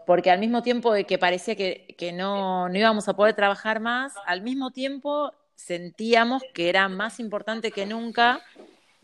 porque 0.04 0.30
al 0.30 0.40
mismo 0.40 0.62
tiempo 0.62 0.92
de 0.92 1.04
que 1.04 1.18
parecía 1.18 1.57
que, 1.57 1.94
que 1.96 2.12
no, 2.12 2.68
no, 2.68 2.76
íbamos 2.76 3.09
a 3.09 3.14
poder 3.14 3.35
trabajar 3.35 3.80
más, 3.80 4.14
al 4.26 4.42
mismo 4.42 4.70
tiempo 4.70 5.33
sentíamos 5.54 6.42
que 6.52 6.68
era 6.68 6.88
más 6.88 7.20
importante 7.20 7.70
que 7.70 7.86
nunca 7.86 8.44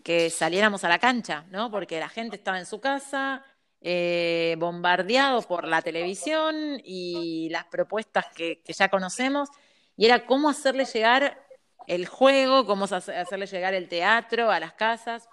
que 0.02 0.30
saliéramos 0.30 0.84
a 0.84 0.88
la 0.88 0.98
cancha, 0.98 1.44
¿no? 1.50 1.70
Porque 1.70 2.00
la 2.00 2.08
gente 2.08 2.36
estaba 2.36 2.58
en 2.58 2.66
su 2.66 2.80
casa, 2.80 3.44
eh, 3.82 4.56
bombardeado 4.58 5.42
por 5.42 5.66
la 5.66 5.82
televisión 5.82 6.80
y 6.84 7.48
las 7.50 7.64
propuestas 7.66 8.26
que, 8.34 8.62
ya 8.66 8.88
conocemos, 8.88 9.48
y 9.96 10.06
era 10.06 10.26
cómo 10.26 10.48
hacerle 10.48 10.84
llegar 10.84 11.46
el 11.86 12.06
juego, 12.06 12.66
cómo 12.66 12.84
hacerle 12.84 13.46
llegar 13.46 13.74
el 13.74 13.88
teatro 13.88 14.50
a 14.50 14.60
las 14.60 14.72
casas, 14.72 15.28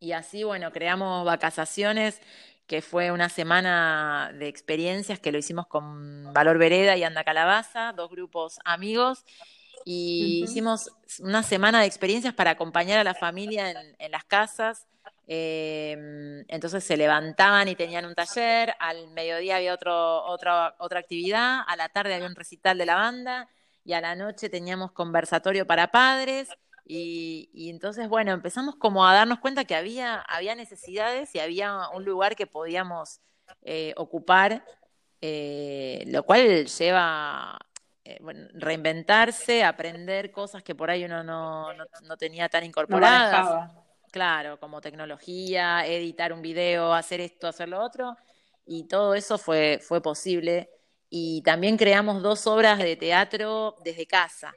y 0.00 0.12
así, 0.12 0.44
bueno, 0.44 0.70
creamos 0.72 1.24
Vacasaciones, 1.24 2.20
que 2.66 2.82
fue 2.82 3.10
una 3.10 3.30
semana 3.30 4.30
de 4.34 4.46
experiencias 4.48 5.18
que 5.18 5.32
lo 5.32 5.38
hicimos 5.38 5.66
con 5.66 6.32
Valor 6.34 6.58
Vereda 6.58 6.96
y 6.96 7.04
Anda 7.04 7.24
Calabaza, 7.24 7.92
dos 7.94 8.10
grupos 8.10 8.58
amigos, 8.64 9.24
y 9.90 10.44
hicimos 10.44 10.92
una 11.20 11.42
semana 11.42 11.80
de 11.80 11.86
experiencias 11.86 12.34
para 12.34 12.50
acompañar 12.50 12.98
a 12.98 13.04
la 13.04 13.14
familia 13.14 13.70
en, 13.70 14.10
las 14.10 14.22
casas. 14.24 14.86
Em, 15.26 16.44
entonces 16.46 16.84
se 16.84 16.98
levantaban 16.98 17.68
y 17.68 17.74
tenían 17.74 18.04
un 18.04 18.14
taller, 18.14 18.74
al 18.80 19.08
mediodía 19.08 19.56
había 19.56 19.72
otro, 19.72 20.24
otra, 20.26 20.74
otra 20.78 21.00
actividad, 21.00 21.62
a 21.66 21.74
la 21.76 21.88
tarde 21.88 22.12
había 22.12 22.26
un 22.26 22.34
recital 22.34 22.76
de 22.76 22.84
la 22.84 22.96
banda 22.96 23.48
y 23.82 23.94
a 23.94 24.02
la 24.02 24.14
noche 24.14 24.50
teníamos 24.50 24.92
conversatorio 24.92 25.66
para 25.66 25.90
padres. 25.90 26.50
Y, 26.84 27.70
entonces, 27.70 28.10
bueno, 28.10 28.32
empezamos 28.32 28.76
como 28.76 29.06
a 29.06 29.14
darnos 29.14 29.38
cuenta 29.38 29.64
que 29.64 29.74
había, 29.74 30.16
había 30.20 30.54
necesidades 30.54 31.34
y 31.34 31.38
había 31.38 31.88
un 31.94 32.04
lugar 32.04 32.36
que 32.36 32.46
podíamos 32.46 33.20
eh, 33.62 33.94
ocupar, 33.96 34.66
eh, 35.22 36.04
lo 36.08 36.24
cual 36.24 36.66
lleva 36.66 37.58
eh, 38.10 38.18
reinventarse, 38.54 39.62
aprender 39.62 40.30
cosas 40.30 40.62
que 40.62 40.74
por 40.74 40.88
ahí 40.88 41.04
uno 41.04 41.22
no, 41.22 41.74
no, 41.74 42.16
tenía 42.16 42.48
tan 42.48 42.64
incorporadas. 42.64 43.70
claro, 44.10 44.58
como 44.58 44.80
tecnología, 44.80 45.86
editar 45.86 46.32
un 46.32 46.40
video, 46.40 46.94
hacer 46.94 47.20
esto, 47.20 47.46
hacer 47.46 47.68
lo 47.68 47.84
otro. 47.84 48.16
Y 48.64 48.88
todo 48.88 49.14
eso 49.14 49.36
fue, 49.36 49.78
fue 49.82 50.00
posible. 50.00 50.70
Y 51.10 51.42
también 51.42 51.76
creamos 51.76 52.22
dos 52.22 52.46
obras 52.46 52.78
de 52.78 52.96
teatro 52.96 53.76
desde 53.84 54.06
casa, 54.06 54.54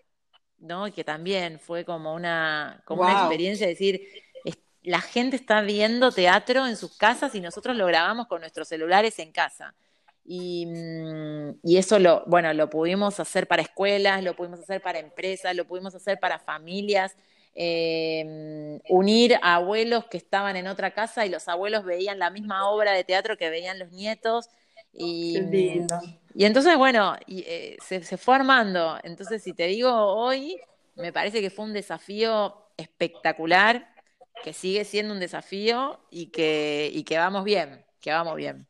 ¿no? 0.58 0.90
Que 0.90 1.04
también 1.04 1.60
fue 1.60 1.84
como 1.84 2.14
una, 2.14 2.82
como 2.86 3.02
una 3.02 3.20
experiencia 3.20 3.68
de 3.68 3.74
decir, 3.74 4.02
la 4.82 5.02
gente 5.02 5.36
está 5.36 5.60
viendo 5.60 6.14
teatro 6.14 6.66
en 6.68 6.78
sus 6.78 6.96
casas 6.98 7.36
y 7.36 7.42
nosotros 7.42 7.76
lo 7.76 7.86
grabamos 7.86 8.28
con 8.28 8.40
nuestros 8.40 8.70
celulares 8.70 9.20
en 9.20 9.34
casa. 9.34 9.76
Mm, 10.26 11.52
y, 11.64 11.78
eso 11.78 12.00
lo, 12.00 12.24
bueno, 12.28 12.54
lo 12.54 12.70
pudimos 12.70 13.20
hacer 13.20 13.48
para 13.48 13.62
escuelas, 13.62 14.24
lo 14.24 14.36
pudimos 14.36 14.60
hacer 14.60 14.82
para 14.82 15.00
empresas, 15.00 15.56
lo 15.56 15.66
pudimos 15.66 15.96
hacer 15.96 16.20
para 16.20 16.40
familias, 16.40 17.16
eh, 17.56 18.80
unir 18.90 19.36
a 19.42 19.56
abuelos 19.56 20.06
que 20.06 20.18
estaban 20.18 20.56
en 20.56 20.68
otra 20.68 20.92
casa 20.92 21.26
y 21.26 21.30
los 21.30 21.48
abuelos 21.48 21.84
veían 21.84 22.20
la 22.20 22.30
misma 22.30 22.70
obra 22.70 22.94
de 22.94 23.04
teatro 23.04 23.38
que 23.38 23.50
veían 23.50 23.80
los 23.80 23.92
nietos. 23.92 24.50
Y, 24.94 25.82
y 26.34 26.46
entonces, 26.46 26.78
bueno, 26.78 27.16
y, 27.26 27.44
eh, 27.48 27.78
se, 27.86 28.04
se 28.04 28.18
fue 28.18 28.36
armando. 28.36 28.98
Entonces, 29.04 29.44
si 29.44 29.54
te 29.54 29.68
digo 29.68 29.92
hoy, 29.92 30.60
me 30.96 31.12
parece 31.12 31.42
que 31.42 31.50
fue 31.50 31.66
un 31.66 31.74
desafío 31.74 32.56
espectacular, 32.78 33.90
que 34.44 34.54
sigue 34.54 34.86
siendo 34.86 35.14
un 35.14 35.20
desafío 35.20 36.00
y 36.10 36.28
que, 36.28 36.90
y 36.94 37.04
que 37.04 37.18
vamos 37.18 37.44
bien, 37.44 37.86
que 38.00 38.12
vamos 38.12 38.36
bien. 38.36 38.68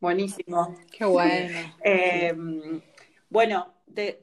Buenísimo. 0.00 0.74
Qué 0.90 1.04
bueno. 1.04 1.58
Eh, 1.84 2.34
bueno, 3.30 3.74
te, 3.94 4.22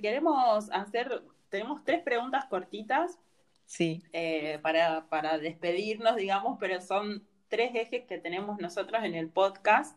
queremos 0.00 0.68
hacer, 0.70 1.22
tenemos 1.48 1.84
tres 1.84 2.02
preguntas 2.02 2.46
cortitas. 2.46 3.18
Sí. 3.66 4.02
Eh, 4.12 4.58
para, 4.62 5.06
para 5.08 5.38
despedirnos, 5.38 6.16
digamos, 6.16 6.58
pero 6.60 6.80
son 6.80 7.26
tres 7.48 7.74
ejes 7.74 8.04
que 8.06 8.18
tenemos 8.18 8.58
nosotros 8.58 9.02
en 9.04 9.14
el 9.14 9.28
podcast 9.28 9.96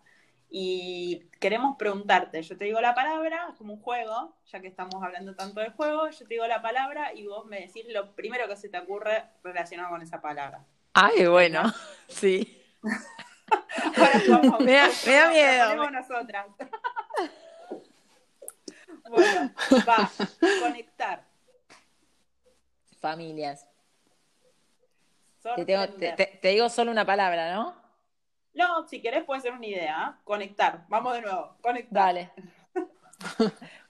y 0.49 1.23
queremos 1.39 1.75
preguntarte, 1.77 2.41
yo 2.41 2.57
te 2.57 2.65
digo 2.65 2.79
la 2.79 2.95
palabra, 2.95 3.53
como 3.57 3.73
un 3.73 3.81
juego, 3.81 4.35
ya 4.45 4.61
que 4.61 4.67
estamos 4.67 5.03
hablando 5.03 5.35
tanto 5.35 5.59
del 5.59 5.71
juego, 5.71 6.09
yo 6.09 6.19
te 6.19 6.33
digo 6.33 6.47
la 6.47 6.61
palabra 6.61 7.13
y 7.13 7.25
vos 7.27 7.45
me 7.45 7.61
decís 7.61 7.85
lo 7.89 8.15
primero 8.15 8.47
que 8.47 8.55
se 8.55 8.69
te 8.69 8.77
ocurre 8.77 9.25
relacionado 9.43 9.89
con 9.89 10.01
esa 10.01 10.21
palabra. 10.21 10.65
Ay, 10.93 11.25
bueno, 11.25 11.63
sí. 12.07 12.61
Ahora 13.97 14.21
vamos, 14.29 14.59
me, 14.61 14.73
da, 14.73 14.89
me 15.05 15.13
da 15.13 15.29
miedo. 15.29 15.91
nosotras. 15.91 16.47
bueno, 19.09 19.51
va, 19.87 20.11
conectar. 20.61 21.23
Familias. 22.99 23.65
Te, 25.55 26.39
te 26.41 26.47
digo 26.49 26.69
solo 26.69 26.91
una 26.91 27.05
palabra, 27.05 27.53
¿no? 27.53 27.85
No, 28.55 28.87
si 28.87 29.01
querés 29.01 29.25
puede 29.25 29.41
ser 29.41 29.51
una 29.51 29.65
idea. 29.65 30.17
Conectar. 30.23 30.85
Vamos 30.87 31.13
de 31.13 31.21
nuevo. 31.21 31.57
Conectar. 31.61 31.91
Dale. 31.91 32.31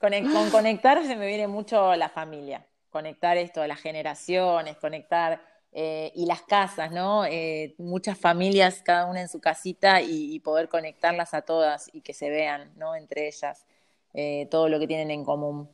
con, 0.00 0.50
conectar 0.50 1.02
se 1.04 1.16
me 1.16 1.26
viene 1.26 1.46
mucho 1.46 1.94
la 1.94 2.08
familia. 2.08 2.66
Conectar 2.90 3.36
esto 3.36 3.60
de 3.60 3.68
las 3.68 3.80
generaciones, 3.80 4.76
conectar 4.76 5.40
eh, 5.78 6.10
y 6.14 6.24
las 6.24 6.40
casas, 6.40 6.90
¿no? 6.90 7.26
Eh, 7.26 7.74
muchas 7.76 8.16
familias, 8.18 8.80
cada 8.82 9.04
una 9.04 9.20
en 9.20 9.28
su 9.28 9.40
casita 9.40 10.00
y, 10.00 10.40
poder 10.40 10.70
conectarlas 10.70 11.34
a 11.34 11.42
todas 11.42 11.90
y 11.92 12.00
que 12.00 12.14
se 12.14 12.30
vean, 12.30 12.72
¿no? 12.76 12.94
Entre 12.94 13.26
ellas, 13.26 13.66
eh, 14.14 14.48
todo 14.50 14.70
lo 14.70 14.78
que 14.78 14.86
tienen 14.86 15.10
en 15.10 15.22
común. 15.22 15.68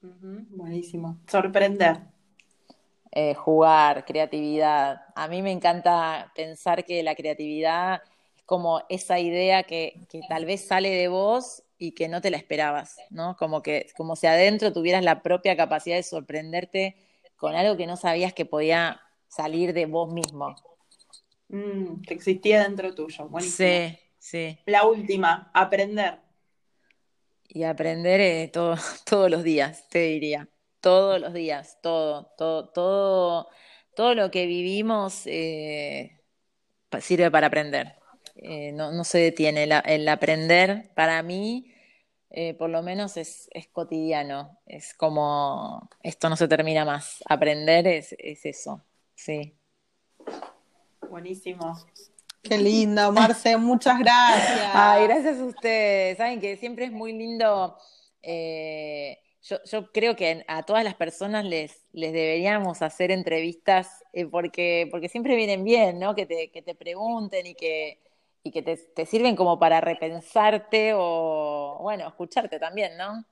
buenísimo. 0.00 1.18
Sorprender. 1.26 1.98
Jugar, 3.36 4.06
creatividad. 4.06 5.02
A 5.14 5.28
mí 5.28 5.42
me 5.42 5.52
encanta 5.52 6.32
pensar 6.34 6.86
que 6.86 7.02
la 7.02 7.14
creatividad 7.14 8.00
es 8.34 8.44
como 8.44 8.82
esa 8.88 9.18
idea 9.18 9.64
que, 9.64 10.00
tal 10.26 10.46
vez 10.46 10.66
sale 10.66 10.88
de 10.88 11.08
vos 11.08 11.62
y 11.76 11.92
que 11.92 12.08
no 12.08 12.22
te 12.22 12.30
la 12.30 12.38
esperabas, 12.38 12.96
¿no? 13.10 13.36
Como 13.36 13.60
que 13.60 13.88
como 13.94 14.16
si 14.16 14.26
adentro 14.26 14.72
tuvieras 14.72 15.04
la 15.04 15.22
propia 15.22 15.54
capacidad 15.54 15.96
de 15.96 16.02
sorprenderte 16.02 16.96
con 17.36 17.54
algo 17.54 17.76
que 17.76 17.86
no 17.86 17.96
sabías 17.96 18.32
que 18.32 18.46
podía 18.46 19.00
salir 19.28 19.72
de 19.72 19.86
vos 19.86 20.12
mismo. 20.12 20.54
Mm, 21.48 22.02
que 22.02 22.14
existía 22.14 22.62
dentro 22.62 22.94
tuyo. 22.94 23.28
Buenísimo. 23.28 23.68
Sí, 23.68 23.98
sí. 24.18 24.58
La 24.66 24.84
última, 24.84 25.50
aprender. 25.54 26.18
Y 27.48 27.62
aprender 27.62 28.20
eh, 28.20 28.50
todo, 28.52 28.76
todos 29.08 29.30
los 29.30 29.44
días, 29.44 29.88
te 29.88 30.00
diría 30.00 30.48
todos 30.86 31.20
los 31.20 31.32
días, 31.34 31.78
todo, 31.82 32.32
todo, 32.38 32.68
todo, 32.68 33.48
todo 33.96 34.14
lo 34.14 34.30
que 34.30 34.46
vivimos 34.46 35.22
eh, 35.26 36.20
sirve 37.00 37.28
para 37.28 37.48
aprender. 37.48 37.96
Eh, 38.36 38.70
no, 38.70 39.02
se 39.02 39.18
detiene. 39.18 39.64
El, 39.64 40.08
aprender 40.08 40.92
para 40.94 41.24
mí, 41.24 41.74
eh, 42.36 42.54
por 42.54 42.70
lo 42.70 42.82
menos, 42.82 43.16
es, 43.16 43.48
cotidiano. 43.72 44.58
Es 44.66 44.94
como, 44.94 45.88
esto 46.02 46.28
no 46.28 46.36
se 46.36 46.46
termina 46.46 46.84
más. 46.84 47.24
Aprender 47.28 47.86
es, 47.86 48.14
es 48.18 48.44
eso, 48.44 48.84
sí. 49.14 49.56
Buenísimo. 51.08 51.76
Qué 52.42 52.58
lindo, 52.58 53.10
Marce, 53.10 53.56
muchas 53.56 53.98
gracias. 53.98 54.70
Ay, 54.74 55.06
gracias 55.06 55.38
a 55.38 55.44
ustedes. 55.44 56.18
Saben 56.18 56.40
que 56.40 56.56
siempre 56.56 56.84
es 56.84 56.92
muy 56.92 57.12
lindo 57.12 57.76
yo, 59.70 59.92
creo 59.92 60.16
que 60.16 60.44
a 60.48 60.64
todas 60.64 60.84
las 60.84 60.94
personas 60.94 61.44
les, 61.44 61.86
les 61.92 62.12
deberíamos 62.12 62.82
hacer 62.82 63.10
entrevistas 63.10 64.04
eh, 64.12 64.26
porque, 64.26 64.88
porque 64.90 65.08
siempre 65.08 65.36
vienen 65.36 65.64
bien, 65.64 65.98
¿no? 65.98 66.14
Que 66.14 66.26
te, 66.26 66.50
que 66.50 66.62
te 66.62 66.74
pregunten 66.74 67.46
y 67.46 67.54
que, 67.54 68.00
y 68.46 68.52
que 68.52 68.62
te, 68.62 68.76
te, 68.76 69.06
sirven 69.06 69.34
como 69.34 69.58
para 69.58 69.80
repensarte 69.80 70.92
o, 70.94 71.78
bueno, 71.82 72.06
escucharte 72.06 72.60
también, 72.60 72.96
¿no? 72.96 73.24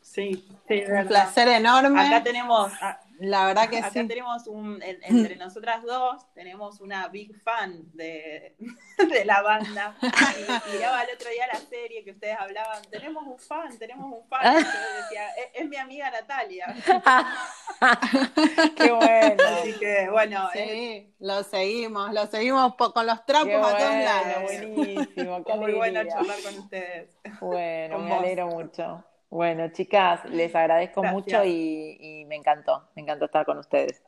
Sí, 0.00 0.46
sí, 0.66 0.82
un 0.88 1.06
placer 1.06 1.48
enorme. 1.48 2.00
Acá 2.00 2.22
tenemos, 2.22 2.72
la 3.18 3.46
verdad 3.46 3.68
que 3.68 3.78
Acá 3.78 3.90
tenemos 3.92 4.46
un, 4.46 4.80
entre 4.82 5.36
nosotras 5.36 5.82
dos, 5.82 6.32
tenemos 6.34 6.80
una 6.80 7.08
big 7.08 7.34
fan 7.42 7.90
de, 7.92 8.56
de 8.98 9.24
la 9.24 9.42
banda. 9.42 9.96
Y 10.00 10.72
miraba 10.72 11.02
el 11.02 11.14
otro 11.14 11.30
día 11.30 11.46
la 11.46 11.58
serie 11.58 12.04
que 12.04 12.12
ustedes 12.12 12.36
hablaban, 12.38 12.82
tenemos 12.90 13.26
un 13.26 13.38
fan, 13.38 13.78
tenemos 13.78 14.12
un 14.12 14.26
fan. 14.28 14.58
Y 14.58 14.62
yo 14.62 14.68
decía, 15.02 15.28
es, 15.54 15.68
mi 15.68 15.76
amiga 15.76 16.10
Natalia. 16.10 16.74
Qué 18.76 18.92
bueno. 18.92 19.44
Así 19.44 19.72
que, 19.74 20.08
bueno. 20.10 20.48
Sí, 20.52 20.58
eh, 20.58 21.14
lo 21.20 21.42
seguimos, 21.42 22.12
lo 22.12 22.26
seguimos 22.26 22.74
con 22.74 23.06
los 23.06 23.24
trapos 23.26 23.54
a 23.54 23.76
todos 23.76 23.94
lados. 23.94 24.42
Buenísimo, 24.42 25.44
qué 25.44 25.54
Muy 25.64 25.72
bueno 25.72 26.04
charlar 26.04 26.42
con 26.42 26.58
ustedes. 26.58 27.16
Bueno, 27.40 27.98
me 28.00 28.14
alegro 28.14 28.48
mucho. 28.48 29.04
Bueno, 29.30 29.68
chicas, 29.72 30.24
les 30.26 30.54
agradezco 30.54 31.02
mucho 31.02 31.44
y, 31.44 32.24
me 32.28 32.36
encantó, 32.36 32.88
me 32.94 33.02
encantó 33.02 33.24
estar 33.24 33.44
con 33.44 33.58
ustedes. 33.58 34.02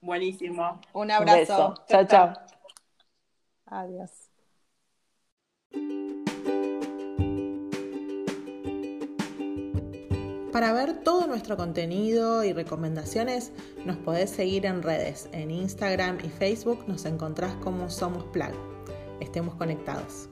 Buenísimo. 0.00 0.80
Un 0.92 1.10
abrazo. 1.10 1.74
chao, 1.88 2.06
chao. 2.06 2.32
Adiós. 3.66 4.30
Para 10.56 10.72
ver 10.72 11.02
todo 11.04 11.26
nuestro 11.26 11.58
contenido 11.58 12.42
y 12.42 12.54
recomendaciones, 12.54 13.52
nos 13.84 13.98
podés 13.98 14.30
seguir 14.30 14.64
en 14.64 14.82
redes. 14.82 15.28
En 15.32 15.50
Instagram 15.50 16.16
y 16.24 16.30
Facebook 16.30 16.84
nos 16.88 17.04
encontrás 17.04 17.54
como 17.56 17.90
Somos 17.90 18.24
Plan. 18.32 18.54
Estemos 19.20 19.54
conectados. 19.56 20.30